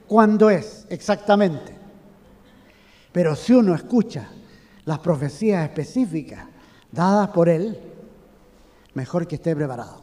cuándo 0.07 0.51
es 0.51 0.87
exactamente. 0.91 1.75
Pero 3.13 3.35
si 3.35 3.55
uno 3.55 3.75
escucha 3.75 4.29
las 4.85 4.99
profecías 4.99 5.65
específicas 5.65 6.50
dadas 6.93 7.29
por 7.29 7.49
Él, 7.49 7.79
mejor 8.95 9.27
que 9.27 9.37
esté 9.37 9.55
preparado. 9.55 10.01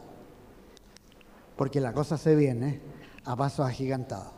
Porque 1.56 1.80
la 1.80 1.92
cosa 1.92 2.16
se 2.16 2.34
viene 2.36 2.80
a 3.24 3.36
pasos 3.36 3.66
agigantados. 3.66 4.32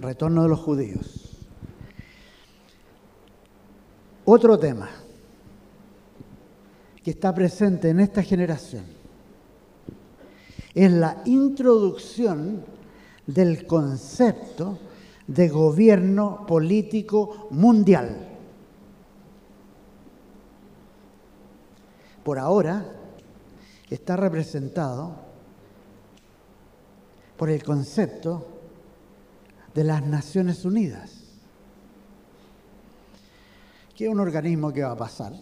Retorno 0.00 0.42
de 0.42 0.48
los 0.48 0.60
judíos. 0.60 1.30
Otro 4.24 4.58
tema 4.58 4.88
que 7.02 7.10
está 7.10 7.34
presente 7.34 7.88
en 7.88 8.00
esta 8.00 8.22
generación 8.22 8.84
es 10.74 10.92
la 10.92 11.22
introducción 11.24 12.64
del 13.26 13.66
concepto 13.66 14.78
de 15.26 15.48
gobierno 15.48 16.44
político 16.46 17.48
mundial. 17.50 18.29
Por 22.30 22.38
ahora 22.38 22.86
está 23.90 24.14
representado 24.14 25.16
por 27.36 27.50
el 27.50 27.60
concepto 27.64 28.46
de 29.74 29.82
las 29.82 30.06
Naciones 30.06 30.64
Unidas, 30.64 31.10
que 33.96 34.04
es 34.04 34.10
un 34.12 34.20
organismo 34.20 34.72
que 34.72 34.84
va 34.84 34.92
a 34.92 34.96
pasar, 34.96 35.32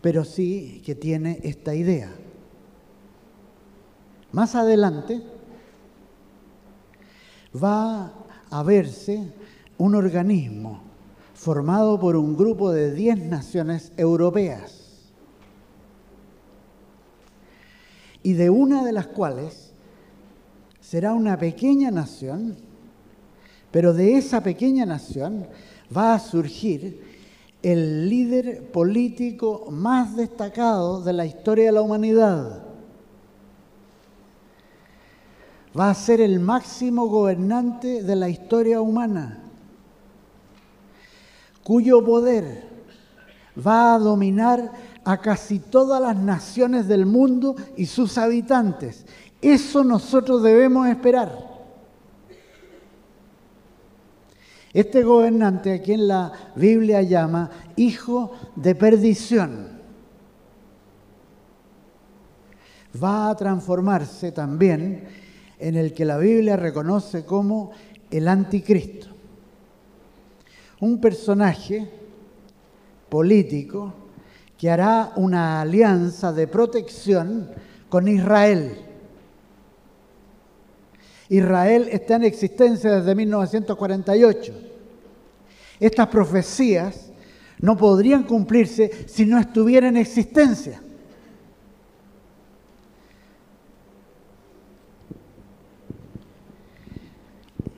pero 0.00 0.24
sí 0.24 0.82
que 0.84 0.96
tiene 0.96 1.38
esta 1.44 1.72
idea. 1.72 2.10
Más 4.32 4.56
adelante 4.56 5.22
va 7.62 8.12
a 8.50 8.62
verse 8.64 9.32
un 9.78 9.94
organismo 9.94 10.82
formado 11.32 12.00
por 12.00 12.16
un 12.16 12.36
grupo 12.36 12.72
de 12.72 12.92
10 12.92 13.26
naciones 13.26 13.92
europeas 13.96 14.83
y 18.24 18.32
de 18.32 18.50
una 18.50 18.82
de 18.82 18.90
las 18.90 19.06
cuales 19.06 19.70
será 20.80 21.12
una 21.12 21.38
pequeña 21.38 21.90
nación, 21.90 22.56
pero 23.70 23.92
de 23.92 24.16
esa 24.16 24.42
pequeña 24.42 24.86
nación 24.86 25.46
va 25.94 26.14
a 26.14 26.18
surgir 26.18 27.00
el 27.62 28.08
líder 28.08 28.70
político 28.72 29.66
más 29.70 30.16
destacado 30.16 31.02
de 31.02 31.12
la 31.12 31.26
historia 31.26 31.66
de 31.66 31.72
la 31.72 31.82
humanidad. 31.82 32.62
Va 35.78 35.90
a 35.90 35.94
ser 35.94 36.22
el 36.22 36.40
máximo 36.40 37.06
gobernante 37.06 38.02
de 38.02 38.16
la 38.16 38.30
historia 38.30 38.80
humana, 38.80 39.42
cuyo 41.62 42.02
poder 42.02 42.68
va 43.54 43.94
a 43.94 43.98
dominar 43.98 44.72
a 45.04 45.18
casi 45.18 45.58
todas 45.58 46.00
las 46.00 46.16
naciones 46.16 46.88
del 46.88 47.06
mundo 47.06 47.54
y 47.76 47.86
sus 47.86 48.16
habitantes. 48.18 49.04
Eso 49.40 49.84
nosotros 49.84 50.42
debemos 50.42 50.88
esperar. 50.88 51.54
Este 54.72 55.04
gobernante 55.04 55.74
a 55.74 55.82
quien 55.82 56.08
la 56.08 56.32
Biblia 56.56 57.02
llama 57.02 57.50
hijo 57.76 58.32
de 58.56 58.74
perdición 58.74 59.68
va 63.02 63.30
a 63.30 63.36
transformarse 63.36 64.32
también 64.32 65.06
en 65.58 65.76
el 65.76 65.92
que 65.92 66.04
la 66.04 66.18
Biblia 66.18 66.56
reconoce 66.56 67.24
como 67.24 67.70
el 68.10 68.26
anticristo. 68.26 69.08
Un 70.80 71.00
personaje 71.00 71.88
político 73.08 74.03
que 74.58 74.70
hará 74.70 75.12
una 75.16 75.60
alianza 75.60 76.32
de 76.32 76.46
protección 76.46 77.50
con 77.88 78.08
Israel. 78.08 78.78
Israel 81.28 81.88
está 81.90 82.16
en 82.16 82.24
existencia 82.24 82.92
desde 82.92 83.14
1948. 83.14 84.52
Estas 85.80 86.08
profecías 86.08 87.10
no 87.60 87.76
podrían 87.76 88.24
cumplirse 88.24 89.06
si 89.08 89.26
no 89.26 89.38
estuviera 89.38 89.88
en 89.88 89.96
existencia. 89.96 90.80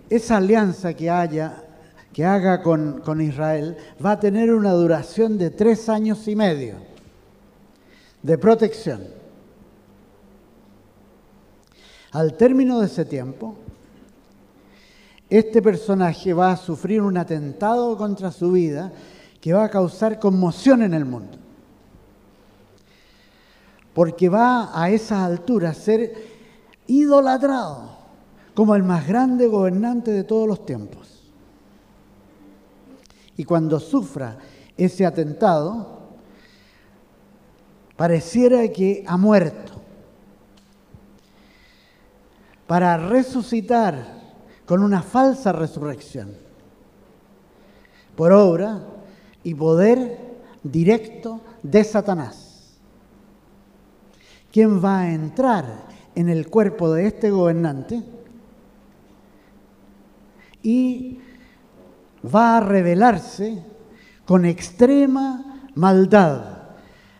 Esa 0.08 0.36
alianza 0.36 0.94
que 0.94 1.10
haya 1.10 1.65
que 2.16 2.24
haga 2.24 2.62
con, 2.62 3.20
Israel 3.20 3.76
va 4.02 4.12
a 4.12 4.18
tener 4.18 4.50
una 4.50 4.72
duración 4.72 5.36
de 5.36 5.50
tres 5.50 5.90
años 5.90 6.26
y 6.28 6.34
medio 6.34 6.76
de 8.22 8.38
protección. 8.38 9.02
Al 12.12 12.34
término 12.38 12.80
de 12.80 12.86
ese 12.86 13.04
tiempo, 13.04 13.56
este 15.28 15.60
personaje 15.60 16.32
va 16.32 16.52
a 16.52 16.56
sufrir 16.56 17.02
un 17.02 17.18
atentado 17.18 17.98
contra 17.98 18.32
su 18.32 18.50
vida 18.50 18.94
que 19.38 19.52
va 19.52 19.64
a 19.64 19.70
causar 19.70 20.18
conmoción 20.18 20.80
en 20.84 20.94
el 20.94 21.04
mundo. 21.04 21.36
Porque 23.92 24.30
va 24.30 24.70
a 24.72 24.88
esas 24.88 25.18
alturas 25.18 25.76
a 25.76 25.82
ser 25.82 26.14
idolatrado 26.86 27.90
como 28.54 28.74
el 28.74 28.84
más 28.84 29.06
grande 29.06 29.48
gobernante 29.48 30.12
de 30.12 30.24
todos 30.24 30.48
los 30.48 30.64
tiempos. 30.64 31.15
Y 33.36 33.44
cuando 33.44 33.78
sufra 33.78 34.38
ese 34.76 35.04
atentado, 35.04 36.00
pareciera 37.96 38.66
que 38.68 39.04
ha 39.06 39.16
muerto. 39.16 39.72
Para 42.66 42.96
resucitar 42.96 44.16
con 44.66 44.82
una 44.82 45.02
falsa 45.02 45.52
resurrección, 45.52 46.34
por 48.16 48.32
obra 48.32 48.82
y 49.44 49.54
poder 49.54 50.18
directo 50.62 51.40
de 51.62 51.84
Satanás. 51.84 52.76
¿Quién 54.50 54.82
va 54.82 55.00
a 55.00 55.12
entrar 55.12 55.84
en 56.14 56.28
el 56.28 56.48
cuerpo 56.48 56.92
de 56.92 57.06
este 57.06 57.30
gobernante? 57.30 58.02
Y 60.62 61.20
va 62.24 62.56
a 62.56 62.60
revelarse 62.60 63.62
con 64.24 64.44
extrema 64.44 65.68
maldad 65.74 66.56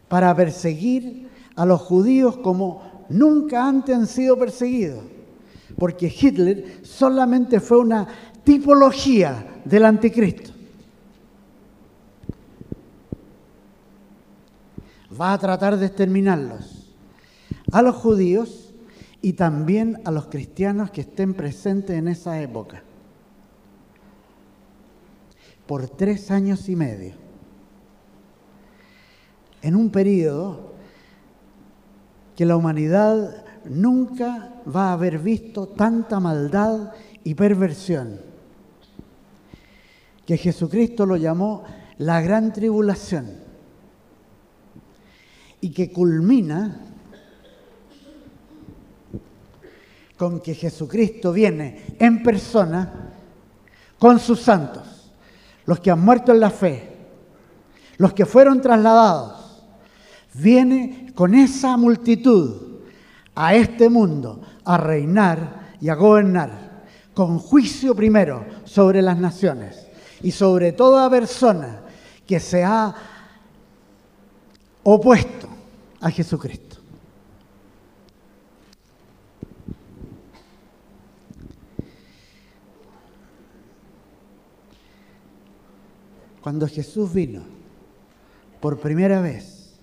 para 0.09 0.35
perseguir 0.35 1.29
a 1.55 1.65
los 1.65 1.81
judíos 1.81 2.37
como 2.39 3.07
nunca 3.09 3.67
antes 3.67 3.97
han 3.97 4.07
sido 4.07 4.39
perseguidos, 4.39 5.05
porque 5.79 6.13
Hitler 6.15 6.81
solamente 6.83 7.61
fue 7.61 7.79
una 7.79 8.07
tipología 8.45 9.61
del 9.65 9.85
anticristo. 9.85 10.51
Va 15.19 15.33
a 15.33 15.39
tratar 15.39 15.79
de 15.79 15.87
exterminarlos, 15.87 16.95
a 17.73 17.81
los 17.83 17.97
judíos 17.97 18.75
y 19.23 19.33
también 19.33 20.01
a 20.05 20.11
los 20.11 20.27
cristianos 20.27 20.91
que 20.91 21.01
estén 21.03 21.35
presentes 21.35 21.97
en 21.97 22.09
esa 22.09 22.41
época 22.41 22.83
por 25.67 25.89
tres 25.89 26.31
años 26.31 26.69
y 26.69 26.77
medio, 26.77 27.15
en 29.63 29.75
un 29.75 29.91
periodo 29.91 30.75
que 32.37 32.47
la 32.47 32.57
humanidad 32.57 33.45
nunca 33.65 34.55
va 34.73 34.91
a 34.91 34.93
haber 34.93 35.19
visto 35.19 35.67
tanta 35.67 36.21
maldad 36.21 36.93
y 37.25 37.35
perversión, 37.35 38.21
que 40.25 40.37
Jesucristo 40.37 41.07
lo 41.07 41.17
llamó 41.17 41.65
la 41.99 42.21
gran 42.21 42.53
tribulación 42.53 43.39
y 45.61 45.71
que 45.71 45.91
culmina 45.91 46.81
con 50.17 50.41
que 50.41 50.55
Jesucristo 50.55 51.33
viene 51.33 51.97
en 51.99 52.23
persona 52.23 53.13
con 53.99 54.19
sus 54.19 54.41
santos 54.41 54.96
los 55.67 55.81
que 55.81 55.91
han 55.91 56.01
muerto 56.01 56.33
en 56.33 56.41
la 56.41 56.51
fe, 56.51 56.97
los 57.99 58.13
que 58.13 58.25
fueron 58.25 58.61
trasladados, 58.61 59.63
viene 60.35 61.13
con 61.15 61.35
esa 61.35 61.77
multitud 61.77 62.81
a 63.35 63.55
este 63.55 63.89
mundo 63.89 64.41
a 64.65 64.79
reinar 64.79 65.77
y 65.81 65.89
a 65.89 65.95
gobernar, 65.95 66.67
con 67.15 67.39
juicio 67.39 67.95
primero 67.95 68.45
sobre 68.65 69.01
las 69.01 69.19
naciones 69.19 69.87
y 70.23 70.31
sobre 70.31 70.73
toda 70.73 71.09
persona 71.09 71.81
que 72.27 72.41
se 72.41 72.65
ha 72.65 72.95
opuesto 74.83 75.49
a 76.01 76.11
Jesucristo. 76.11 76.66
Cuando 86.47 86.69
Jesús 86.69 87.13
vino 87.13 87.43
por 88.61 88.79
primera 88.79 89.21
vez 89.21 89.81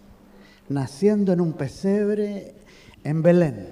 naciendo 0.70 1.34
en 1.34 1.42
un 1.42 1.52
pesebre 1.52 2.56
en 3.04 3.22
Belén, 3.22 3.68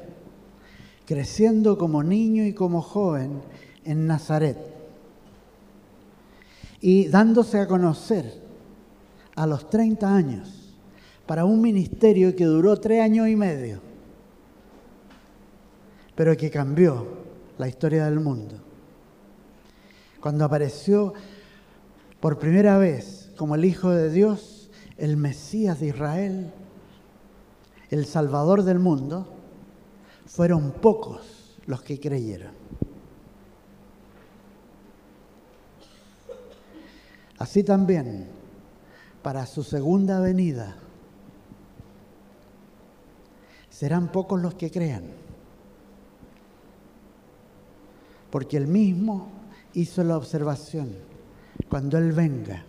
creciendo 1.05 1.77
como 1.77 2.03
niño 2.03 2.43
y 2.43 2.53
como 2.53 2.81
joven 2.81 3.43
en 3.85 4.07
Nazaret 4.07 4.57
y 6.81 7.07
dándose 7.07 7.59
a 7.59 7.67
conocer 7.69 8.29
a 9.37 9.47
los 9.47 9.69
30 9.69 10.13
años 10.13 10.75
para 11.25 11.45
un 11.45 11.61
ministerio 11.61 12.35
que 12.35 12.43
duró 12.43 12.75
tres 12.75 12.99
años 12.99 13.29
y 13.29 13.37
medio, 13.37 13.79
pero 16.13 16.35
que 16.35 16.51
cambió 16.51 17.07
la 17.57 17.69
historia 17.69 18.03
del 18.03 18.19
mundo. 18.19 18.55
Cuando 20.19 20.43
apareció 20.43 21.13
por 22.21 22.37
primera 22.37 22.77
vez 22.77 23.31
como 23.35 23.55
el 23.55 23.65
Hijo 23.65 23.89
de 23.89 24.11
Dios, 24.11 24.69
el 24.97 25.17
Mesías 25.17 25.79
de 25.79 25.87
Israel, 25.87 26.53
el 27.89 28.05
Salvador 28.05 28.63
del 28.63 28.77
mundo, 28.77 29.27
fueron 30.27 30.71
pocos 30.71 31.57
los 31.65 31.81
que 31.81 31.99
creyeron. 31.99 32.53
Así 37.39 37.63
también, 37.63 38.27
para 39.23 39.47
su 39.47 39.63
segunda 39.63 40.19
venida, 40.19 40.75
serán 43.71 44.11
pocos 44.11 44.39
los 44.39 44.53
que 44.53 44.69
crean. 44.69 45.05
Porque 48.29 48.57
él 48.57 48.67
mismo 48.67 49.27
hizo 49.73 50.03
la 50.03 50.17
observación, 50.17 51.10
cuando 51.69 51.97
Él 51.97 52.11
venga, 52.11 52.63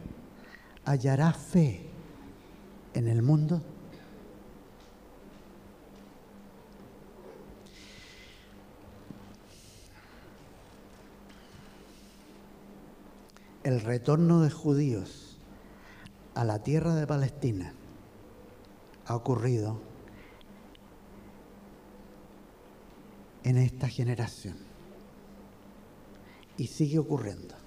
¿hallará 0.85 1.33
fe 1.33 1.91
en 2.95 3.09
el 3.09 3.23
mundo? 3.23 3.63
el 13.65 13.81
retorno 13.81 14.41
de 14.41 14.51
judíos 14.51 15.37
a 16.35 16.45
la 16.45 16.63
tierra 16.63 16.95
de 16.95 17.07
Palestina 17.07 17.73
ha 19.07 19.15
ocurrido 19.15 19.81
en 23.45 23.57
esta 23.59 23.89
generación 23.89 24.57
y 26.57 26.67
sigue 26.67 26.99
ocurriendo. 26.99 27.62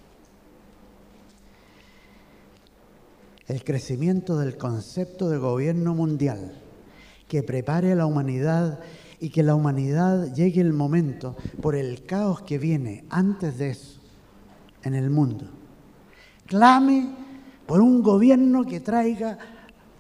El 3.48 3.64
crecimiento 3.64 4.38
del 4.40 4.58
concepto 4.58 5.30
de 5.30 5.38
gobierno 5.38 5.94
mundial 5.94 6.62
que 7.28 7.44
prepare 7.44 7.92
a 7.92 7.96
la 7.96 8.06
humanidad 8.06 8.80
y 9.20 9.30
que 9.30 9.44
la 9.44 9.56
humanidad 9.56 10.34
llegue 10.34 10.62
el 10.62 10.74
momento 10.74 11.36
por 11.62 11.76
el 11.76 12.06
caos 12.06 12.42
que 12.42 12.58
viene 12.58 13.06
antes 13.10 13.58
de 13.58 13.70
eso 13.72 14.00
en 14.84 14.94
el 14.94 15.10
mundo 15.10 15.50
clame 16.46 17.10
por 17.66 17.82
un 17.82 18.02
gobierno 18.02 18.66
que 18.66 18.80
traiga 18.80 19.38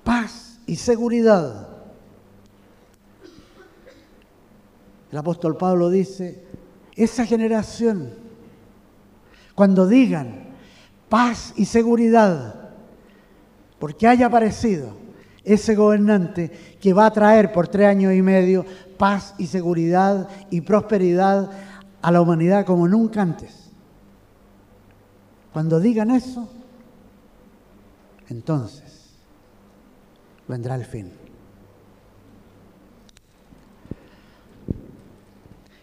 paz 0.03 0.59
y 0.67 0.75
seguridad. 0.75 1.69
El 5.11 5.17
apóstol 5.17 5.57
Pablo 5.57 5.89
dice, 5.89 6.43
esa 6.95 7.25
generación, 7.25 8.13
cuando 9.53 9.87
digan 9.87 10.49
paz 11.09 11.53
y 11.55 11.65
seguridad, 11.65 12.64
porque 13.85 14.07
haya 14.07 14.25
aparecido 14.25 14.93
ese 15.43 15.75
gobernante 15.75 16.49
que 16.81 16.91
va 16.91 17.05
a 17.05 17.13
traer 17.13 17.51
por 17.51 17.67
tres 17.67 17.85
años 17.85 18.15
y 18.15 18.21
medio 18.23 18.65
paz 18.97 19.35
y 19.37 19.45
seguridad 19.45 20.27
y 20.49 20.61
prosperidad 20.61 21.51
a 22.01 22.11
la 22.11 22.19
humanidad 22.19 22.65
como 22.65 22.87
nunca 22.87 23.21
antes. 23.21 23.69
Cuando 25.53 25.79
digan 25.79 26.09
eso, 26.09 26.49
entonces 28.27 29.11
vendrá 30.47 30.73
el 30.73 30.85
fin. 30.85 31.11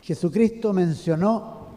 Jesucristo 0.01 0.73
mencionó, 0.73 1.69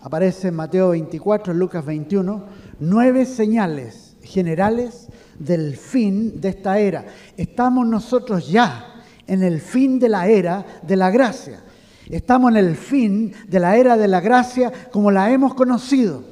aparece 0.00 0.48
en 0.48 0.54
Mateo 0.54 0.88
24, 0.88 1.52
en 1.52 1.58
Lucas 1.58 1.84
21, 1.84 2.44
nueve 2.80 3.26
señales 3.26 4.11
generales 4.22 5.08
del 5.38 5.76
fin 5.76 6.40
de 6.40 6.50
esta 6.50 6.78
era. 6.78 7.04
Estamos 7.36 7.86
nosotros 7.86 8.48
ya 8.48 9.02
en 9.26 9.42
el 9.42 9.60
fin 9.60 9.98
de 9.98 10.08
la 10.08 10.26
era 10.26 10.64
de 10.82 10.96
la 10.96 11.10
gracia. 11.10 11.60
Estamos 12.08 12.50
en 12.50 12.56
el 12.58 12.76
fin 12.76 13.32
de 13.48 13.60
la 13.60 13.76
era 13.76 13.96
de 13.96 14.08
la 14.08 14.20
gracia 14.20 14.72
como 14.90 15.10
la 15.10 15.30
hemos 15.30 15.54
conocido. 15.54 16.22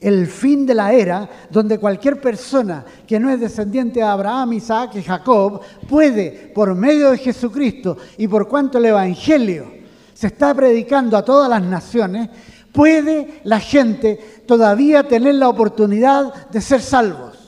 El 0.00 0.26
fin 0.26 0.66
de 0.66 0.74
la 0.74 0.92
era 0.92 1.28
donde 1.48 1.78
cualquier 1.78 2.20
persona 2.20 2.84
que 3.06 3.20
no 3.20 3.30
es 3.30 3.38
descendiente 3.38 4.00
de 4.00 4.06
Abraham, 4.06 4.54
Isaac 4.54 4.96
y 4.96 5.02
Jacob 5.02 5.60
puede, 5.88 6.50
por 6.52 6.74
medio 6.74 7.12
de 7.12 7.18
Jesucristo 7.18 7.96
y 8.18 8.26
por 8.26 8.48
cuanto 8.48 8.78
el 8.78 8.86
Evangelio 8.86 9.82
se 10.12 10.26
está 10.26 10.54
predicando 10.54 11.16
a 11.16 11.24
todas 11.24 11.48
las 11.48 11.62
naciones, 11.62 12.28
puede 12.72 13.40
la 13.44 13.60
gente 13.60 14.42
todavía 14.46 15.06
tener 15.06 15.36
la 15.36 15.48
oportunidad 15.48 16.48
de 16.48 16.60
ser 16.60 16.80
salvos. 16.80 17.38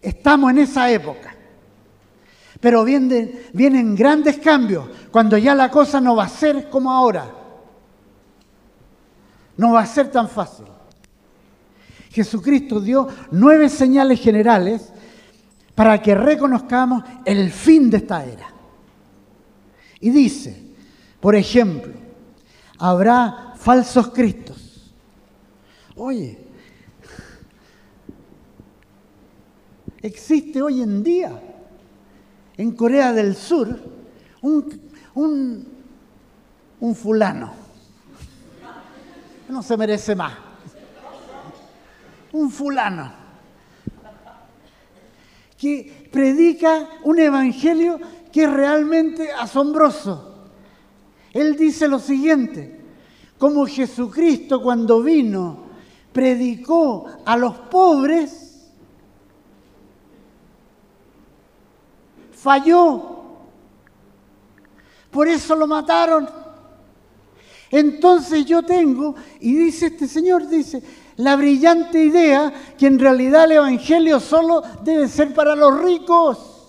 Estamos 0.00 0.50
en 0.50 0.58
esa 0.58 0.90
época. 0.90 1.36
Pero 2.60 2.84
vienen, 2.84 3.94
grandes 3.94 4.38
cambios 4.38 4.86
cuando 5.10 5.38
ya 5.38 5.54
la 5.54 5.70
cosa 5.70 6.00
no 6.00 6.16
va 6.16 6.24
a 6.24 6.28
ser 6.28 6.68
como 6.68 6.90
ahora. 6.90 7.30
No 9.56 9.72
va 9.72 9.80
a 9.80 9.86
ser 9.86 10.10
tan 10.10 10.28
fácil. 10.28 10.66
Jesucristo 12.10 12.80
dio 12.80 13.08
nueve 13.30 13.68
señales 13.68 14.20
generales 14.20 14.92
para 15.74 16.02
que 16.02 16.14
reconozcamos 16.14 17.02
el 17.24 17.50
fin 17.50 17.88
de 17.88 17.98
esta 17.98 18.24
era. 18.24 18.48
Y 20.00 20.10
dice, 20.10 20.74
por 21.20 21.34
ejemplo, 21.34 21.92
habrá 22.78 23.49
falsos 23.60 24.08
cristos. 24.08 24.90
Oye, 25.96 26.38
existe 30.00 30.62
hoy 30.62 30.80
en 30.80 31.02
día 31.02 31.40
en 32.56 32.72
Corea 32.72 33.12
del 33.12 33.36
Sur 33.36 33.78
un, 34.40 35.68
un, 36.80 36.94
fulano. 36.94 37.52
No 39.50 39.62
se 39.62 39.76
merece 39.76 40.14
más. 40.14 40.32
Un 42.32 42.50
fulano 42.50 43.12
que 45.58 46.08
predica 46.10 46.88
un 47.04 47.18
evangelio 47.18 48.00
que 48.32 48.44
es 48.44 48.50
realmente 48.50 49.30
asombroso. 49.30 50.48
Él 51.34 51.56
dice 51.56 51.88
lo 51.88 51.98
siguiente, 51.98 52.79
como 53.40 53.66
Jesucristo 53.66 54.60
cuando 54.60 55.02
vino 55.02 55.70
predicó 56.12 57.06
a 57.24 57.38
los 57.38 57.56
pobres, 57.56 58.68
falló. 62.32 63.22
Por 65.10 65.26
eso 65.26 65.56
lo 65.56 65.66
mataron. 65.66 66.28
Entonces 67.70 68.44
yo 68.44 68.62
tengo, 68.62 69.14
y 69.40 69.54
dice 69.54 69.86
este 69.86 70.06
señor, 70.06 70.46
dice, 70.46 70.82
la 71.16 71.34
brillante 71.36 72.04
idea 72.04 72.52
que 72.76 72.88
en 72.88 72.98
realidad 72.98 73.44
el 73.44 73.52
Evangelio 73.52 74.20
solo 74.20 74.62
debe 74.84 75.08
ser 75.08 75.32
para 75.32 75.56
los 75.56 75.80
ricos. 75.80 76.59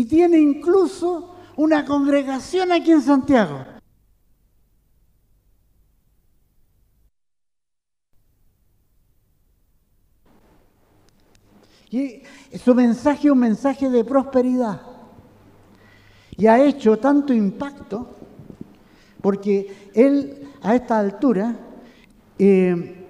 Y 0.00 0.06
tiene 0.06 0.38
incluso 0.38 1.34
una 1.56 1.84
congregación 1.84 2.72
aquí 2.72 2.90
en 2.90 3.02
Santiago. 3.02 3.66
Y 11.90 12.22
su 12.64 12.74
mensaje 12.74 13.26
es 13.26 13.30
un 13.30 13.40
mensaje 13.40 13.90
de 13.90 14.02
prosperidad. 14.02 14.80
Y 16.30 16.46
ha 16.46 16.64
hecho 16.64 16.98
tanto 16.98 17.34
impacto 17.34 18.08
porque 19.20 19.90
él 19.92 20.48
a 20.62 20.76
esta 20.76 20.98
altura 20.98 21.54
eh, 22.38 23.06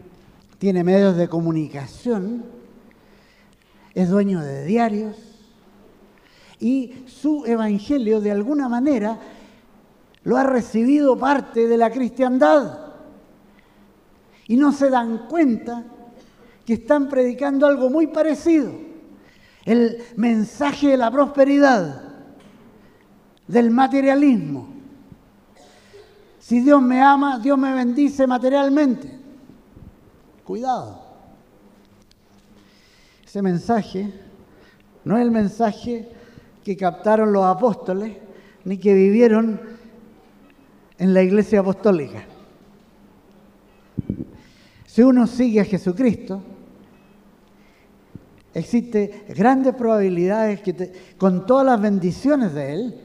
tiene 0.59 0.83
medios 0.83 1.17
de 1.17 1.29
comunicación, 1.29 2.45
es 3.95 4.09
dueño 4.09 4.41
de 4.41 4.65
diarios 4.65 5.30
y 6.61 7.05
su 7.07 7.45
evangelio 7.47 8.21
de 8.21 8.31
alguna 8.31 8.69
manera 8.69 9.19
lo 10.25 10.37
ha 10.37 10.45
recibido 10.45 11.19
parte 11.19 11.67
de 11.67 11.77
la 11.77 11.91
cristiandad. 11.91 12.87
y 14.47 14.57
no 14.57 14.73
se 14.73 14.91
dan 14.91 15.29
cuenta 15.29 15.85
que 16.67 16.73
están 16.73 17.09
predicando 17.09 17.69
algo 17.69 17.89
muy 17.89 18.09
parecido. 18.09 18.73
El 19.65 20.03
mensaje 20.17 20.89
de 20.89 20.97
la 20.97 21.09
prosperidad, 21.09 22.03
del 23.47 23.71
materialismo. 23.71 24.69
Si 26.41 26.61
Dios 26.61 26.83
me 26.83 27.01
ama, 27.01 27.39
Dios 27.39 27.57
me 27.57 27.73
bendice 27.73 28.27
materialmente. 28.27 29.21
Cuidado. 30.45 31.01
Ese 33.25 33.43
mensaje 33.43 34.13
no 35.05 35.17
es 35.17 35.23
el 35.23 35.31
mensaje 35.31 36.09
que 36.65 36.77
captaron 36.77 37.33
los 37.33 37.45
apóstoles 37.45 38.17
ni 38.65 38.79
que 38.79 38.95
vivieron 38.95 39.61
en 40.99 41.15
la 41.15 41.23
iglesia 41.23 41.61
apostólica. 41.61 42.25
Si 44.87 45.03
uno 45.03 45.27
sigue 45.27 45.61
a 45.61 45.65
Jesucristo, 45.65 46.43
existe 48.53 49.25
grandes 49.29 49.75
probabilidades 49.75 50.61
que 50.61 50.93
con 51.17 51.47
todas 51.47 51.65
las 51.65 51.81
bendiciones 51.81 52.53
de 52.53 52.73
Él, 52.73 53.01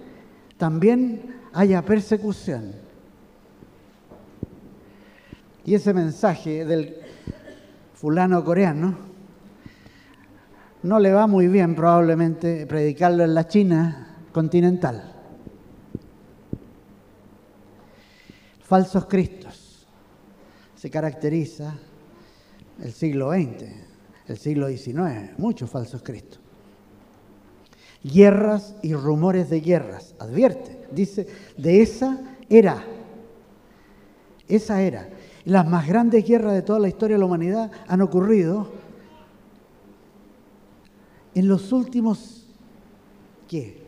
también 0.57 1.35
haya 1.53 1.83
persecución. 1.83 2.73
Y 5.63 5.73
ese 5.73 5.93
mensaje 5.93 6.65
del 6.65 6.97
fulano 7.93 8.43
coreano 8.43 9.14
no 10.85 10.99
le 10.99 11.11
va 11.11 11.25
muy 11.25 11.47
bien 11.47 11.73
probablemente 11.73 12.67
predicarlo 12.67 13.23
en 13.23 13.33
la 13.33 13.47
China 13.47 14.17
continental. 14.31 15.13
Falsos 18.61 19.07
Cristos 19.07 19.87
se 20.75 20.91
caracteriza 20.91 21.73
el 22.83 22.93
siglo 22.93 23.31
XX, 23.31 23.63
el 24.27 24.37
siglo 24.37 24.67
XIX, 24.67 25.39
muchos 25.39 25.71
falsos 25.71 26.03
Cristos. 26.03 26.39
Guerras 28.03 28.75
y 28.83 28.93
rumores 28.93 29.49
de 29.49 29.61
guerras, 29.61 30.13
advierte, 30.19 30.85
dice, 30.91 31.25
de 31.57 31.81
esa 31.81 32.21
era, 32.47 32.83
esa 34.47 34.83
era. 34.83 35.09
Las 35.45 35.67
más 35.67 35.87
grandes 35.87 36.23
guerras 36.27 36.53
de 36.53 36.61
toda 36.61 36.77
la 36.77 36.89
historia 36.89 37.15
de 37.15 37.19
la 37.19 37.25
humanidad 37.25 37.71
han 37.87 38.01
ocurrido 38.01 38.84
en 41.35 41.49
los 41.49 41.73
últimos, 41.73 42.47
¿qué? 43.47 43.85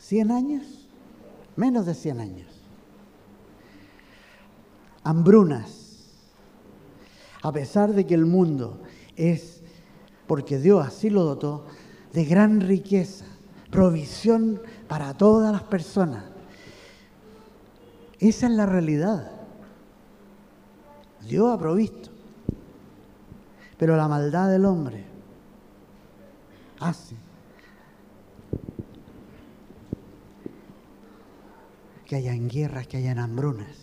¿100 0.00 0.32
años? 0.32 0.88
Menos 1.54 1.84
de 1.84 1.94
100 1.94 2.20
años. 2.20 2.48
Hambrunas. 5.04 6.08
A 7.42 7.52
pesar 7.52 7.92
de 7.92 8.06
que 8.06 8.14
el 8.14 8.24
mundo 8.24 8.80
es, 9.16 9.60
porque 10.26 10.58
Dios 10.58 10.84
así 10.84 11.10
lo 11.10 11.24
dotó, 11.24 11.66
de 12.14 12.24
gran 12.24 12.62
riqueza, 12.62 13.26
provisión 13.70 14.60
para 14.88 15.16
todas 15.16 15.52
las 15.52 15.62
personas. 15.64 16.24
Esa 18.18 18.46
es 18.46 18.52
la 18.52 18.66
realidad. 18.66 19.30
Dios 21.26 21.52
ha 21.52 21.58
provisto. 21.58 22.10
Pero 23.76 23.96
la 23.96 24.08
maldad 24.08 24.50
del 24.50 24.64
hombre 24.64 25.09
hace 26.80 27.16
que 32.06 32.16
hayan 32.16 32.48
guerras, 32.48 32.88
que 32.88 32.96
hayan 32.96 33.20
hambrunas, 33.20 33.76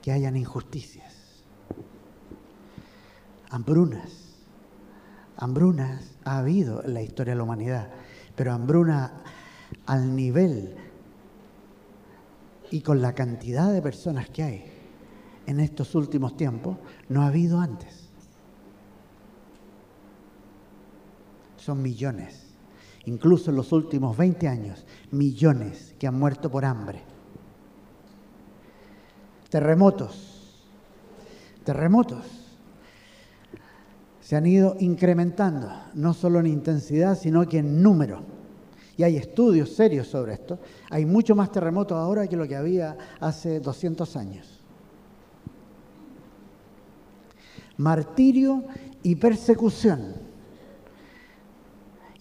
que 0.00 0.12
hayan 0.12 0.36
injusticias. 0.36 1.42
Hambrunas. 3.50 4.36
Hambrunas 5.36 6.16
ha 6.24 6.38
habido 6.38 6.84
en 6.84 6.94
la 6.94 7.02
historia 7.02 7.32
de 7.32 7.38
la 7.38 7.42
humanidad, 7.42 7.90
pero 8.36 8.52
hambruna 8.52 9.24
al 9.86 10.14
nivel 10.14 10.76
y 12.70 12.80
con 12.80 13.02
la 13.02 13.12
cantidad 13.14 13.72
de 13.72 13.82
personas 13.82 14.28
que 14.30 14.42
hay 14.42 14.72
en 15.46 15.58
estos 15.58 15.94
últimos 15.94 16.36
tiempos, 16.36 16.78
no 17.08 17.22
ha 17.22 17.26
habido 17.26 17.58
antes. 17.58 18.01
Son 21.62 21.80
millones, 21.80 22.42
incluso 23.04 23.50
en 23.50 23.56
los 23.56 23.70
últimos 23.70 24.16
20 24.16 24.48
años, 24.48 24.84
millones 25.12 25.94
que 25.96 26.08
han 26.08 26.18
muerto 26.18 26.50
por 26.50 26.64
hambre. 26.64 27.02
Terremotos, 29.48 30.66
terremotos 31.64 32.42
se 34.20 34.34
han 34.34 34.46
ido 34.46 34.74
incrementando, 34.80 35.70
no 35.94 36.14
solo 36.14 36.40
en 36.40 36.46
intensidad, 36.46 37.16
sino 37.16 37.46
que 37.46 37.58
en 37.58 37.80
número. 37.80 38.22
Y 38.96 39.04
hay 39.04 39.16
estudios 39.16 39.70
serios 39.70 40.08
sobre 40.08 40.32
esto. 40.32 40.58
Hay 40.90 41.06
mucho 41.06 41.36
más 41.36 41.52
terremotos 41.52 41.96
ahora 41.96 42.26
que 42.26 42.36
lo 42.36 42.48
que 42.48 42.56
había 42.56 42.98
hace 43.20 43.60
200 43.60 44.16
años. 44.16 44.60
Martirio 47.76 48.64
y 49.04 49.14
persecución. 49.14 50.31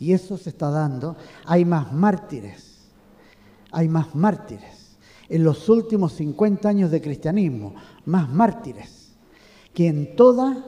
Y 0.01 0.13
eso 0.13 0.35
se 0.35 0.49
está 0.49 0.71
dando. 0.71 1.15
Hay 1.45 1.63
más 1.63 1.93
mártires. 1.93 2.89
Hay 3.71 3.87
más 3.87 4.15
mártires. 4.15 4.97
En 5.29 5.43
los 5.43 5.69
últimos 5.69 6.13
50 6.13 6.67
años 6.67 6.89
de 6.89 6.99
cristianismo, 6.99 7.75
más 8.05 8.27
mártires 8.27 9.13
que 9.75 9.87
en 9.87 10.15
toda 10.15 10.65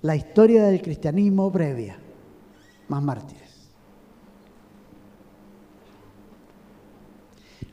la 0.00 0.16
historia 0.16 0.64
del 0.64 0.80
cristianismo 0.80 1.52
previa, 1.52 1.98
más 2.88 3.02
mártires. 3.02 3.68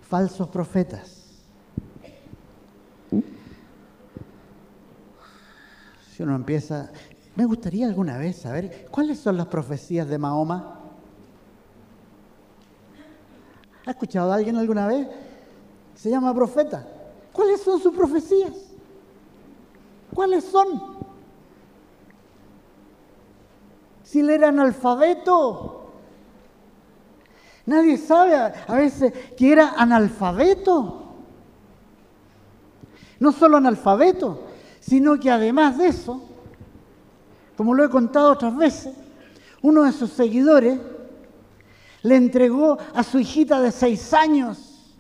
Falsos 0.01 0.49
profetas. 0.49 1.15
Si 6.11 6.23
uno 6.23 6.35
empieza, 6.35 6.91
me 7.37 7.45
gustaría 7.45 7.87
alguna 7.87 8.17
vez 8.17 8.35
saber 8.35 8.87
cuáles 8.91 9.17
son 9.17 9.37
las 9.37 9.47
profecías 9.47 10.09
de 10.09 10.17
Mahoma. 10.17 10.78
¿Ha 13.89 13.93
escuchado 13.93 14.31
a 14.31 14.35
alguien 14.35 14.55
alguna 14.55 14.85
vez? 14.85 15.07
Se 15.95 16.11
llama 16.11 16.31
profeta. 16.31 16.87
¿Cuáles 17.33 17.59
son 17.59 17.81
sus 17.81 17.91
profecías? 17.91 18.53
¿Cuáles 20.13 20.43
son? 20.43 20.99
si 24.03 24.19
él 24.19 24.29
era 24.29 24.49
analfabeto. 24.49 25.91
Nadie 27.65 27.97
sabe 27.97 28.35
a 28.35 28.75
veces 28.75 29.11
que 29.35 29.51
era 29.51 29.73
analfabeto. 29.75 31.05
No 33.19 33.31
solo 33.31 33.57
analfabeto, 33.57 34.43
sino 34.79 35.19
que 35.19 35.31
además 35.31 35.79
de 35.79 35.87
eso, 35.87 36.21
como 37.57 37.73
lo 37.73 37.83
he 37.83 37.89
contado 37.89 38.33
otras 38.33 38.55
veces, 38.55 38.93
uno 39.63 39.83
de 39.83 39.91
sus 39.93 40.11
seguidores 40.11 40.79
le 42.03 42.15
entregó 42.15 42.77
a 42.93 43.03
su 43.03 43.19
hijita 43.19 43.61
de 43.61 43.71
seis 43.71 44.13
años. 44.13 44.97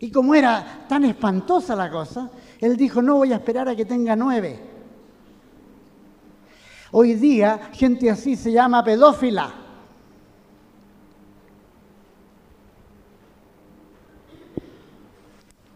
Y 0.00 0.10
como 0.10 0.34
era 0.34 0.86
tan 0.88 1.04
espantosa 1.04 1.76
la 1.76 1.90
cosa, 1.90 2.30
él 2.58 2.76
dijo, 2.76 3.02
no 3.02 3.16
voy 3.16 3.32
a 3.32 3.36
esperar 3.36 3.68
a 3.68 3.76
que 3.76 3.84
tenga 3.84 4.16
nueve. 4.16 4.58
Hoy 6.92 7.14
día 7.14 7.70
gente 7.72 8.10
así 8.10 8.34
se 8.34 8.50
llama 8.50 8.82
pedófila. 8.82 9.54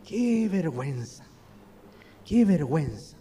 Qué 0.06 0.48
vergüenza, 0.50 1.24
qué 2.24 2.44
vergüenza. 2.44 3.16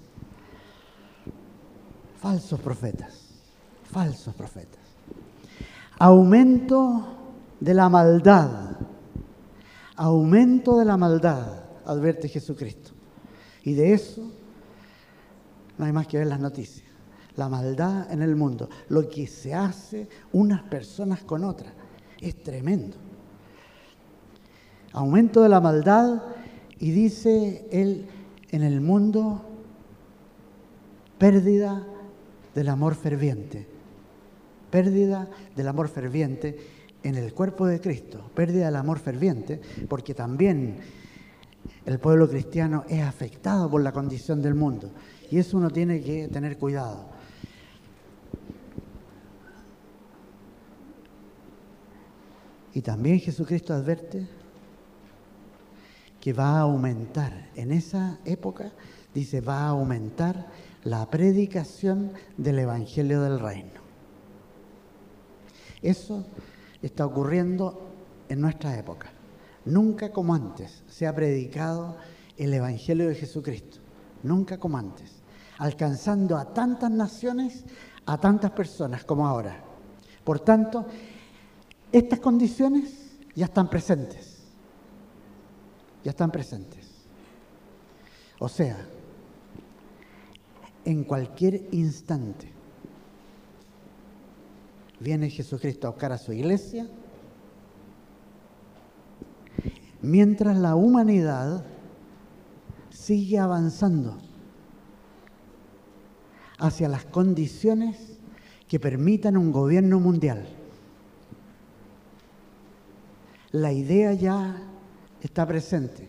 Falsos 2.19 2.59
profetas, 2.61 3.41
falsos 3.91 4.33
profetas. 4.33 4.82
Aumento 6.03 7.07
de 7.61 7.73
la 7.73 7.87
maldad, 7.87 8.75
aumento 9.95 10.77
de 10.77 10.83
la 10.83 10.97
maldad, 10.97 11.63
advierte 11.85 12.27
Jesucristo. 12.27 12.91
Y 13.63 13.73
de 13.73 13.93
eso 13.93 14.29
no 15.77 15.85
hay 15.85 15.93
más 15.93 16.07
que 16.07 16.17
ver 16.17 16.27
las 16.27 16.41
noticias 16.41 16.93
la 17.35 17.49
maldad 17.49 18.11
en 18.11 18.21
el 18.21 18.35
mundo, 18.35 18.69
lo 18.89 19.09
que 19.09 19.27
se 19.27 19.53
hace 19.53 20.07
unas 20.33 20.61
personas 20.63 21.23
con 21.23 21.43
otras. 21.43 21.73
Es 22.19 22.43
tremendo. 22.43 22.97
Aumento 24.91 25.41
de 25.41 25.49
la 25.49 25.61
maldad 25.61 26.21
y 26.79 26.91
dice 26.91 27.65
él 27.71 28.07
en 28.49 28.61
el 28.61 28.81
mundo 28.81 29.41
pérdida 31.17 31.87
del 32.53 32.67
amor 32.67 32.93
ferviente. 32.95 33.72
Pérdida 34.73 35.29
del 35.55 35.67
amor 35.67 35.87
ferviente 35.87 36.57
en 37.03 37.13
el 37.13 37.31
cuerpo 37.31 37.67
de 37.67 37.79
Cristo. 37.79 38.31
Pérdida 38.33 38.65
del 38.65 38.75
amor 38.75 38.97
ferviente 38.97 39.61
porque 39.87 40.15
también 40.15 40.77
el 41.85 41.99
pueblo 41.99 42.27
cristiano 42.27 42.83
es 42.89 43.03
afectado 43.03 43.69
por 43.69 43.83
la 43.83 43.91
condición 43.91 44.41
del 44.41 44.55
mundo. 44.55 44.89
Y 45.29 45.37
eso 45.37 45.57
uno 45.57 45.69
tiene 45.69 46.01
que 46.01 46.27
tener 46.27 46.57
cuidado. 46.57 47.05
Y 52.73 52.81
también 52.81 53.19
Jesucristo 53.19 53.75
advierte 53.75 54.27
que 56.19 56.33
va 56.33 56.57
a 56.57 56.61
aumentar, 56.61 57.51
en 57.53 57.71
esa 57.71 58.17
época, 58.25 58.71
dice, 59.13 59.39
va 59.39 59.65
a 59.65 59.69
aumentar 59.69 60.47
la 60.83 61.07
predicación 61.11 62.13
del 62.37 62.57
Evangelio 62.57 63.21
del 63.21 63.39
Reino. 63.39 63.82
Eso 65.83 66.25
está 66.81 67.05
ocurriendo 67.05 67.89
en 68.29 68.39
nuestra 68.39 68.77
época. 68.77 69.11
Nunca 69.65 70.11
como 70.11 70.33
antes 70.33 70.83
se 70.87 71.05
ha 71.05 71.13
predicado 71.13 71.97
el 72.37 72.53
Evangelio 72.53 73.09
de 73.09 73.15
Jesucristo. 73.15 73.79
Nunca 74.23 74.57
como 74.57 74.77
antes. 74.77 75.11
Alcanzando 75.57 76.37
a 76.37 76.53
tantas 76.53 76.89
naciones, 76.89 77.65
a 78.05 78.17
tantas 78.17 78.51
personas 78.51 79.03
como 79.03 79.27
ahora. 79.27 79.61
Por 80.23 80.39
tanto, 80.39 80.85
estas 81.91 82.19
condiciones 82.19 83.17
ya 83.35 83.45
están 83.45 83.69
presentes. 83.69 84.41
Ya 86.03 86.11
están 86.11 86.31
presentes. 86.31 86.87
O 88.39 88.47
sea, 88.47 88.77
en 90.85 91.03
cualquier 91.03 91.67
instante 91.71 92.52
viene 95.03 95.29
Jesucristo 95.29 95.87
a 95.87 95.91
buscar 95.91 96.13
a 96.13 96.17
su 96.17 96.31
iglesia 96.31 96.87
mientras 100.01 100.57
la 100.57 100.75
humanidad 100.75 101.65
sigue 102.89 103.37
avanzando 103.37 104.17
hacia 106.57 106.87
las 106.87 107.03
condiciones 107.03 108.17
que 108.69 108.79
permitan 108.79 109.35
un 109.35 109.51
gobierno 109.51 109.99
mundial. 109.99 110.47
La 113.51 113.73
idea 113.73 114.13
ya 114.13 114.57
está 115.21 115.45
presente 115.45 116.07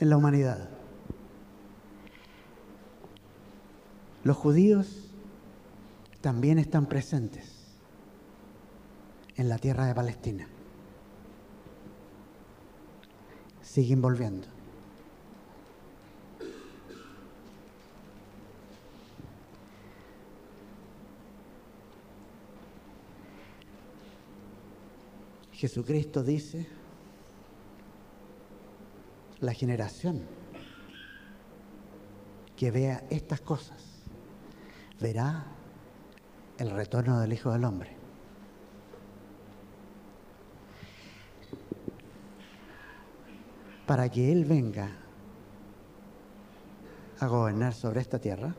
en 0.00 0.10
la 0.10 0.16
humanidad. 0.16 0.68
Los 4.24 4.36
judíos 4.36 5.08
también 6.20 6.58
están 6.58 6.86
presentes 6.86 7.65
en 9.36 9.48
la 9.48 9.58
tierra 9.58 9.86
de 9.86 9.94
Palestina. 9.94 10.48
siguen 13.76 14.00
volviendo. 14.00 14.48
Jesucristo 25.52 26.22
dice, 26.22 26.66
la 29.40 29.52
generación 29.52 30.22
que 32.56 32.70
vea 32.70 33.04
estas 33.10 33.42
cosas 33.42 33.82
verá 35.00 35.44
el 36.56 36.70
retorno 36.70 37.20
del 37.20 37.34
Hijo 37.34 37.52
del 37.52 37.64
Hombre. 37.64 37.95
Para 43.86 44.08
que 44.08 44.32
Él 44.32 44.44
venga 44.44 44.90
a 47.20 47.26
gobernar 47.28 47.72
sobre 47.72 48.00
esta 48.00 48.18
tierra, 48.18 48.54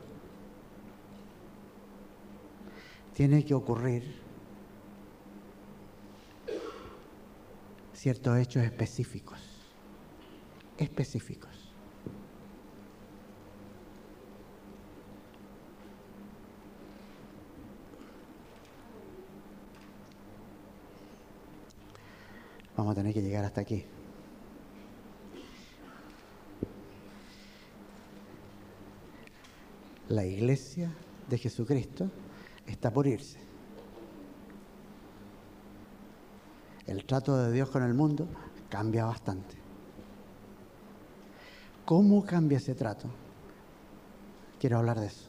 tiene 3.12 3.44
que 3.44 3.54
ocurrir 3.54 4.20
ciertos 7.92 8.38
hechos 8.38 8.62
específicos, 8.62 9.40
específicos. 10.78 11.74
Vamos 22.76 22.92
a 22.92 22.94
tener 22.94 23.12
que 23.12 23.20
llegar 23.20 23.44
hasta 23.44 23.60
aquí. 23.60 23.84
La 30.08 30.24
iglesia 30.24 30.90
de 31.28 31.38
Jesucristo 31.38 32.10
está 32.66 32.90
por 32.90 33.06
irse. 33.06 33.38
El 36.86 37.04
trato 37.04 37.36
de 37.36 37.52
Dios 37.52 37.68
con 37.68 37.82
el 37.82 37.92
mundo 37.92 38.26
cambia 38.70 39.04
bastante. 39.04 39.56
¿Cómo 41.84 42.24
cambia 42.24 42.58
ese 42.58 42.74
trato? 42.74 43.08
Quiero 44.58 44.78
hablar 44.78 44.98
de 44.98 45.06
eso. 45.06 45.28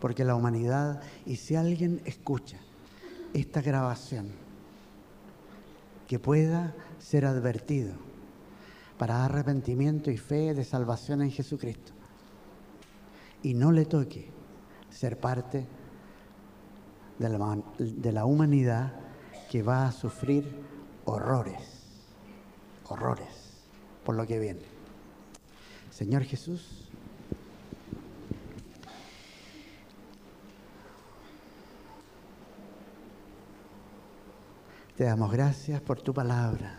Porque 0.00 0.24
la 0.24 0.34
humanidad, 0.34 1.02
y 1.26 1.36
si 1.36 1.54
alguien 1.54 2.00
escucha 2.06 2.58
esta 3.34 3.60
grabación, 3.60 4.32
que 6.06 6.18
pueda 6.18 6.74
ser 6.98 7.26
advertido 7.26 7.92
para 8.96 9.24
arrepentimiento 9.24 10.10
y 10.10 10.16
fe 10.16 10.54
de 10.54 10.64
salvación 10.64 11.20
en 11.20 11.30
Jesucristo 11.30 11.97
y 13.42 13.54
no 13.54 13.72
le 13.72 13.84
toque 13.84 14.30
ser 14.90 15.18
parte 15.18 15.66
de 17.18 18.12
la, 18.12 18.24
humanidad 18.24 18.92
que 19.50 19.62
va 19.62 19.86
a 19.86 19.92
sufrir 19.92 20.62
horrores, 21.04 22.12
horrores 22.88 23.62
por 24.04 24.14
lo 24.14 24.26
que 24.26 24.38
viene. 24.38 24.62
Señor 25.90 26.22
Jesús, 26.24 26.84
Te 34.98 35.04
damos 35.04 35.30
gracias 35.30 35.80
por 35.80 36.00
tu 36.00 36.12
palabra. 36.12 36.76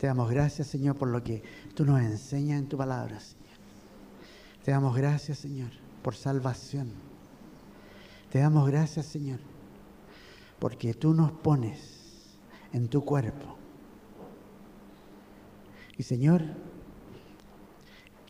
Te 0.00 0.08
damos 0.08 0.28
gracias, 0.28 0.66
Señor, 0.66 0.96
por 0.96 1.06
lo 1.06 1.22
que 1.22 1.44
tú 1.76 1.84
nos 1.84 2.00
enseñas 2.00 2.58
en 2.58 2.68
tu 2.68 2.76
palabra. 2.76 3.20
Te 4.68 4.72
damos 4.72 4.94
gracias, 4.94 5.38
Señor, 5.38 5.70
por 6.02 6.14
salvación. 6.14 6.92
Te 8.30 8.40
damos 8.40 8.68
gracias, 8.68 9.06
Señor, 9.06 9.38
porque 10.58 10.92
tú 10.92 11.14
nos 11.14 11.32
pones 11.32 12.36
en 12.74 12.86
tu 12.86 13.02
cuerpo. 13.02 13.56
Y, 15.96 16.02
Señor, 16.02 16.42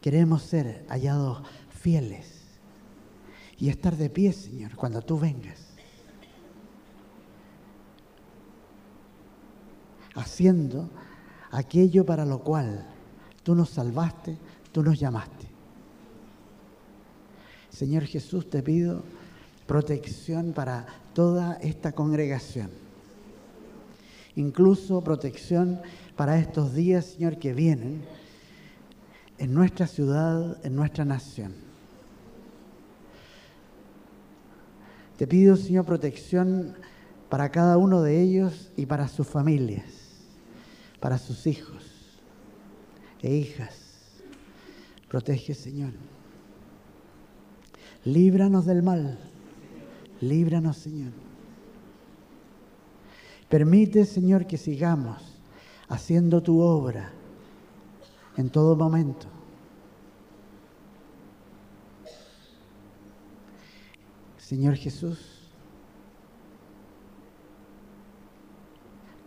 queremos 0.01 0.43
ser 0.43 0.87
hallados 0.89 1.43
fieles 1.71 2.61
y 3.59 3.69
estar 3.69 3.97
de 3.97 4.09
pie, 4.09 4.33
Señor, 4.33 4.77
cuando 4.77 5.03
tú 5.03 5.19
vengas. 5.19 5.75
Haciendo 10.15 10.89
aquello 11.51 12.07
para 12.07 12.25
lo 12.25 12.39
cual 12.45 12.87
tú 13.43 13.57
nos 13.57 13.71
salvaste, 13.71 14.39
tú 14.71 14.85
nos 14.85 15.01
llamaste. 15.01 15.48
Señor 17.79 18.07
Jesús, 18.07 18.51
te 18.51 18.61
pido 18.61 19.05
protección 19.69 20.53
para 20.53 20.85
toda 21.15 21.55
esta 21.63 21.93
congregación. 21.93 22.71
Incluso 24.35 25.01
protección 25.05 25.81
para 26.17 26.41
estos 26.41 26.75
días, 26.75 27.05
Señor, 27.05 27.39
que 27.39 27.55
vienen 27.55 28.03
en 29.39 29.55
nuestra 29.55 29.87
ciudad, 29.87 30.59
en 30.67 30.75
nuestra 30.75 31.05
nación. 31.05 31.55
Te 35.17 35.29
pido, 35.29 35.55
Señor, 35.55 35.85
protección 35.85 36.75
para 37.29 37.53
cada 37.53 37.79
uno 37.79 38.03
de 38.03 38.21
ellos 38.21 38.73
y 38.77 38.87
para 38.87 39.07
sus 39.07 39.29
familias, 39.29 39.85
para 40.99 41.17
sus 41.17 41.47
hijos 41.47 41.85
e 43.23 43.37
hijas. 43.37 44.19
Protege, 45.09 45.55
Señor. 45.55 45.93
Líbranos 48.09 48.65
del 48.65 48.83
mal. 48.83 49.19
Líbranos, 50.23 50.79
Señor. 50.79 51.13
Permite, 53.51 54.07
Señor, 54.07 54.47
que 54.47 54.57
sigamos 54.57 55.39
haciendo 55.89 56.43
tu 56.43 56.61
obra 56.61 57.13
en 58.39 58.49
todo 58.49 58.77
momento. 58.77 59.27
Señor 64.39 64.77
Jesús, 64.77 65.51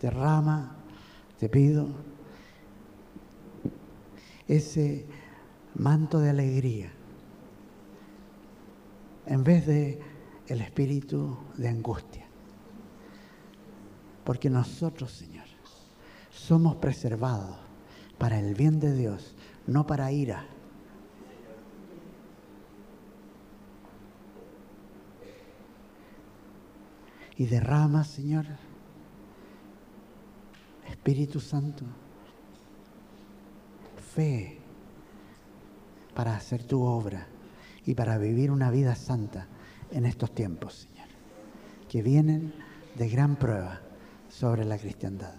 derrama, 0.00 0.74
te 1.38 1.48
pido, 1.48 1.86
ese 4.48 5.06
manto 5.76 6.18
de 6.18 6.30
alegría 6.30 6.90
en 9.32 9.42
vez 9.44 9.66
de 9.66 9.98
el 10.46 10.60
espíritu 10.60 11.38
de 11.56 11.66
angustia. 11.66 12.26
Porque 14.24 14.50
nosotros, 14.50 15.10
Señor, 15.10 15.46
somos 16.30 16.76
preservados 16.76 17.56
para 18.18 18.38
el 18.38 18.54
bien 18.54 18.78
de 18.78 18.94
Dios, 18.94 19.34
no 19.66 19.86
para 19.86 20.12
ira. 20.12 20.44
Y 27.38 27.46
derrama, 27.46 28.04
Señor, 28.04 28.44
Espíritu 30.90 31.40
Santo, 31.40 31.86
fe 34.14 34.58
para 36.14 36.36
hacer 36.36 36.64
tu 36.64 36.82
obra 36.82 37.31
y 37.86 37.94
para 37.94 38.18
vivir 38.18 38.50
una 38.50 38.70
vida 38.70 38.94
santa 38.94 39.46
en 39.90 40.06
estos 40.06 40.34
tiempos, 40.34 40.88
Señor, 40.88 41.08
que 41.88 42.02
vienen 42.02 42.54
de 42.96 43.08
gran 43.08 43.36
prueba 43.36 43.80
sobre 44.28 44.64
la 44.64 44.78
cristiandad. 44.78 45.34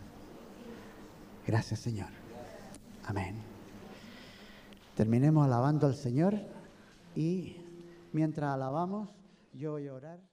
Gracias, 1.46 1.80
Señor. 1.80 2.10
Amén. 3.06 3.36
Terminemos 4.96 5.46
alabando 5.46 5.88
al 5.88 5.96
Señor 5.96 6.36
y 7.16 7.58
mientras 8.12 8.54
alabamos, 8.54 9.10
yo 9.54 9.72
voy 9.72 9.88
a 9.88 9.94
orar. 9.94 10.33